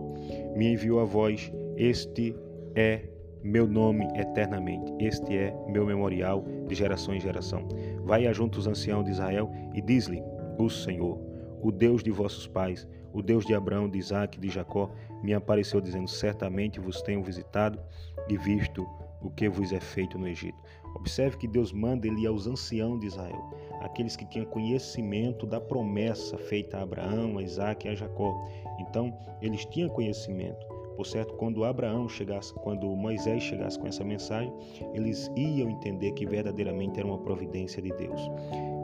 me 0.55 0.75
enviou 0.75 1.01
a 1.01 1.05
voz. 1.05 1.51
Este 1.75 2.37
é 2.75 3.09
meu 3.43 3.67
nome 3.67 4.07
eternamente. 4.15 4.93
Este 5.01 5.37
é 5.37 5.57
meu 5.67 5.87
memorial 5.87 6.45
de 6.69 6.75
geração 6.75 7.15
em 7.15 7.21
geração. 7.21 7.67
Vai 8.03 8.33
junto 8.35 8.59
os 8.59 8.67
anciãos 8.67 9.07
de 9.07 9.13
Israel 9.13 9.51
e 9.73 9.81
diz-lhe: 9.81 10.23
O 10.59 10.69
Senhor, 10.69 11.19
o 11.63 11.73
Deus 11.73 12.03
de 12.03 12.11
vossos 12.11 12.47
pais, 12.47 12.87
o 13.11 13.23
Deus 13.23 13.47
de 13.47 13.55
Abraão, 13.55 13.89
de 13.89 13.99
Isaac 13.99 14.39
de 14.39 14.51
Jacó, 14.51 14.91
me 15.23 15.33
apareceu 15.33 15.81
dizendo: 15.81 16.09
Certamente 16.09 16.79
vos 16.79 17.01
tenho 17.01 17.23
visitado 17.23 17.81
e 18.29 18.37
visto 18.37 18.87
o 19.23 19.31
que 19.31 19.49
vos 19.49 19.73
é 19.73 19.81
feito 19.81 20.19
no 20.19 20.29
Egito. 20.29 20.59
Observe 20.95 21.37
que 21.37 21.49
Deus 21.49 21.73
manda 21.73 22.07
ele 22.07 22.27
aos 22.27 22.47
anciãos 22.47 23.01
de 23.01 23.07
Israel, 23.07 23.43
aqueles 23.81 24.17
que 24.17 24.25
tinham 24.25 24.47
conhecimento 24.47 25.47
da 25.47 25.61
promessa 25.61 26.39
feita 26.39 26.79
a 26.79 26.83
Abraão, 26.83 27.39
a 27.39 27.43
Isaac 27.43 27.87
e 27.87 27.91
a 27.91 27.95
Jacó. 27.95 28.35
Então, 28.79 29.13
eles 29.43 29.65
tinham 29.67 29.89
conhecimento. 29.89 30.67
Por 30.97 31.05
certo, 31.05 31.35
quando 31.35 31.65
Abraão 31.65 32.09
chegasse, 32.09 32.55
quando 32.55 32.87
Moisés 32.95 33.43
chegasse 33.43 33.79
com 33.79 33.87
essa 33.87 34.05
mensagem, 34.05 34.53
eles 34.93 35.31
iam 35.37 35.69
entender 35.69 36.13
que 36.13 36.25
verdadeiramente 36.25 37.01
era 37.01 37.09
uma 37.09 37.19
providência 37.19 37.83
de 37.83 37.93
Deus. 37.95 38.31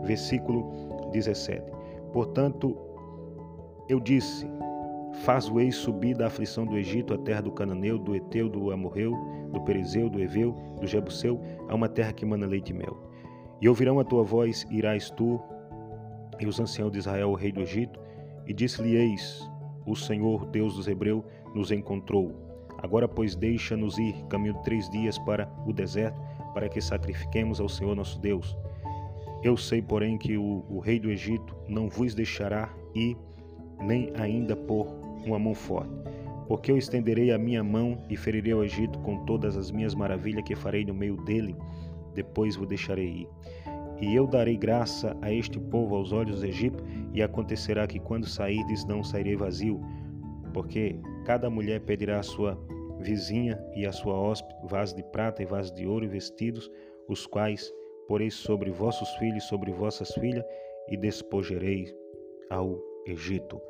Versículo 0.03 0.69
17. 1.13 1.63
Portanto, 2.13 2.77
eu 3.89 4.01
disse: 4.01 4.47
Faz-o-eis 5.13 5.77
subir 5.77 6.17
da 6.17 6.29
aflição 6.29 6.65
do 6.65 6.79
Egito 6.79 7.13
à 7.13 7.19
terra 7.19 7.43
do 7.43 7.53
Cananeu, 7.53 7.99
do 7.99 8.15
Eteu, 8.15 8.49
do 8.49 8.71
Amorreu, 8.71 9.13
do 9.53 9.61
Perezeu, 9.61 10.09
do 10.09 10.21
Eveu, 10.21 10.53
do 10.81 10.87
Jebuseu, 10.87 11.41
a 11.69 11.75
uma 11.75 11.89
terra 11.89 12.13
que 12.13 12.25
mana 12.25 12.47
leite 12.47 12.71
e 12.71 12.75
mel. 12.75 12.97
E 13.61 13.69
ouvirão 13.69 13.99
a 14.01 14.05
tua 14.05 14.23
voz, 14.23 14.67
irás 14.71 15.11
tu 15.11 15.41
e 16.41 16.47
os 16.47 16.59
anciãos 16.59 16.93
de 16.93 16.99
Israel, 16.99 17.31
o 17.31 17.35
rei 17.35 17.53
do 17.53 17.61
Egito, 17.61 18.01
e 18.47 18.55
disse-lhe: 18.55 18.97
Eis, 18.97 19.49
o 19.85 19.95
Senhor, 19.95 20.47
Deus 20.47 20.77
dos 20.77 20.89
Hebreus, 20.89 21.23
nos 21.55 21.71
encontrou. 21.71 22.33
Agora, 22.79 23.07
pois, 23.07 23.37
deixa-nos 23.37 23.99
ir, 23.99 24.15
caminho 24.29 24.55
de 24.55 24.63
três 24.63 24.89
dias 24.89 25.19
para 25.19 25.47
o 25.67 25.73
deserto, 25.73 26.21
para 26.55 26.69
que 26.69 26.81
sacrifiquemos 26.81 27.61
ao 27.61 27.69
Senhor 27.69 27.95
nosso 27.95 28.19
Deus. 28.19 28.57
Eu 29.43 29.57
sei, 29.57 29.83
porém, 29.83 30.17
que 30.17 30.39
o, 30.39 30.65
o 30.69 30.79
rei 30.79 30.99
do 30.99 31.11
Egito 31.11 31.55
não 31.69 31.89
vos 31.89 32.15
deixará 32.15 32.75
ir, 32.95 33.17
nem 33.81 34.11
ainda 34.17 34.57
por 34.57 35.00
uma 35.25 35.39
mão 35.39 35.55
forte. 35.55 35.91
Porque 36.49 36.73
eu 36.73 36.77
estenderei 36.77 37.31
a 37.31 37.39
minha 37.39 37.63
mão 37.63 38.03
e 38.09 38.17
ferirei 38.17 38.55
o 38.55 38.65
Egito 38.65 38.99
com 39.01 39.25
todas 39.25 39.57
as 39.57 39.71
minhas 39.71 39.95
maravilhas 39.95 40.45
que 40.45 40.57
farei 40.57 40.85
no 40.85 40.93
meio 40.93 41.17
dele, 41.25 41.55
depois 42.15 42.57
o 42.57 42.67
deixarei 42.67 43.09
ir. 43.09 43.29
E 44.01 44.15
eu 44.15 44.27
darei 44.27 44.57
graça 44.57 45.17
a 45.21 45.33
este 45.33 45.61
povo 45.61 45.95
aos 45.95 46.11
olhos 46.11 46.37
dos 46.37 46.45
egípcios, 46.45 46.83
e 47.13 47.23
acontecerá 47.23 47.87
que 47.87 48.01
quando 48.01 48.27
sairdes 48.27 48.85
não 48.85 49.05
sairei 49.05 49.37
vazio, 49.37 49.81
porque 50.53 50.99
cada 51.25 51.49
mulher 51.49 51.81
pedirá 51.81 52.19
à 52.19 52.23
sua 52.23 52.59
vizinha 52.99 53.63
e 53.75 53.87
à 53.87 53.93
sua 53.93 54.15
hóspede 54.15 54.55
vaso 54.65 54.97
de 54.97 55.03
prata 55.03 55.43
e 55.43 55.47
vaso 55.47 55.75
de 55.75 55.87
ouro 55.87 56.05
e 56.05 56.09
vestidos, 56.09 56.71
os 57.09 57.27
quais 57.27 57.73
porei 58.09 58.31
sobre 58.31 58.71
vossos 58.71 59.09
filhos 59.17 59.45
sobre 59.45 59.71
vossas 59.71 60.13
filhas, 60.15 60.45
e 60.89 60.97
despojerei 60.97 61.95
ao 62.51 62.90
Egito. 63.07 63.61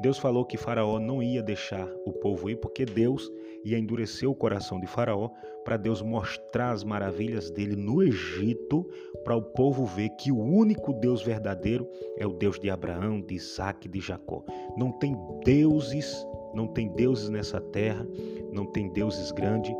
Deus 0.00 0.18
falou 0.18 0.44
que 0.44 0.56
Faraó 0.56 0.98
não 0.98 1.22
ia 1.22 1.42
deixar 1.42 1.86
o 2.06 2.12
povo 2.12 2.48
ir, 2.48 2.56
porque 2.56 2.84
Deus 2.84 3.30
ia 3.64 3.78
endurecer 3.78 4.28
o 4.28 4.34
coração 4.34 4.80
de 4.80 4.86
Faraó 4.86 5.30
para 5.64 5.76
Deus 5.76 6.00
mostrar 6.00 6.70
as 6.70 6.82
maravilhas 6.82 7.50
dele 7.50 7.76
no 7.76 8.02
Egito, 8.02 8.88
para 9.24 9.36
o 9.36 9.42
povo 9.42 9.84
ver 9.84 10.08
que 10.10 10.32
o 10.32 10.38
único 10.38 10.92
Deus 10.94 11.22
verdadeiro 11.22 11.86
é 12.16 12.26
o 12.26 12.32
Deus 12.32 12.58
de 12.58 12.70
Abraão, 12.70 13.20
de 13.20 13.34
Isaac 13.34 13.88
de 13.88 14.00
Jacó. 14.00 14.42
Não 14.76 14.90
tem 14.92 15.14
deuses, 15.44 16.26
não 16.54 16.66
tem 16.66 16.88
deuses 16.88 17.28
nessa 17.28 17.60
terra, 17.60 18.06
não 18.52 18.66
tem 18.66 18.90
deuses 18.92 19.30
grandes. 19.30 19.72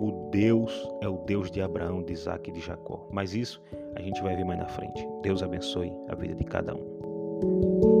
O 0.00 0.28
Deus 0.30 0.88
é 1.00 1.08
o 1.08 1.18
Deus 1.18 1.50
de 1.50 1.60
Abraão, 1.60 2.02
de 2.02 2.12
Isaac 2.12 2.50
e 2.50 2.52
de 2.52 2.60
Jacó. 2.60 3.08
Mas 3.10 3.34
isso 3.34 3.62
a 3.94 4.02
gente 4.02 4.20
vai 4.22 4.36
ver 4.36 4.44
mais 4.44 4.58
na 4.58 4.66
frente. 4.66 5.06
Deus 5.22 5.42
abençoe 5.42 5.92
a 6.08 6.14
vida 6.14 6.34
de 6.34 6.44
cada 6.44 6.74
um. 6.74 7.97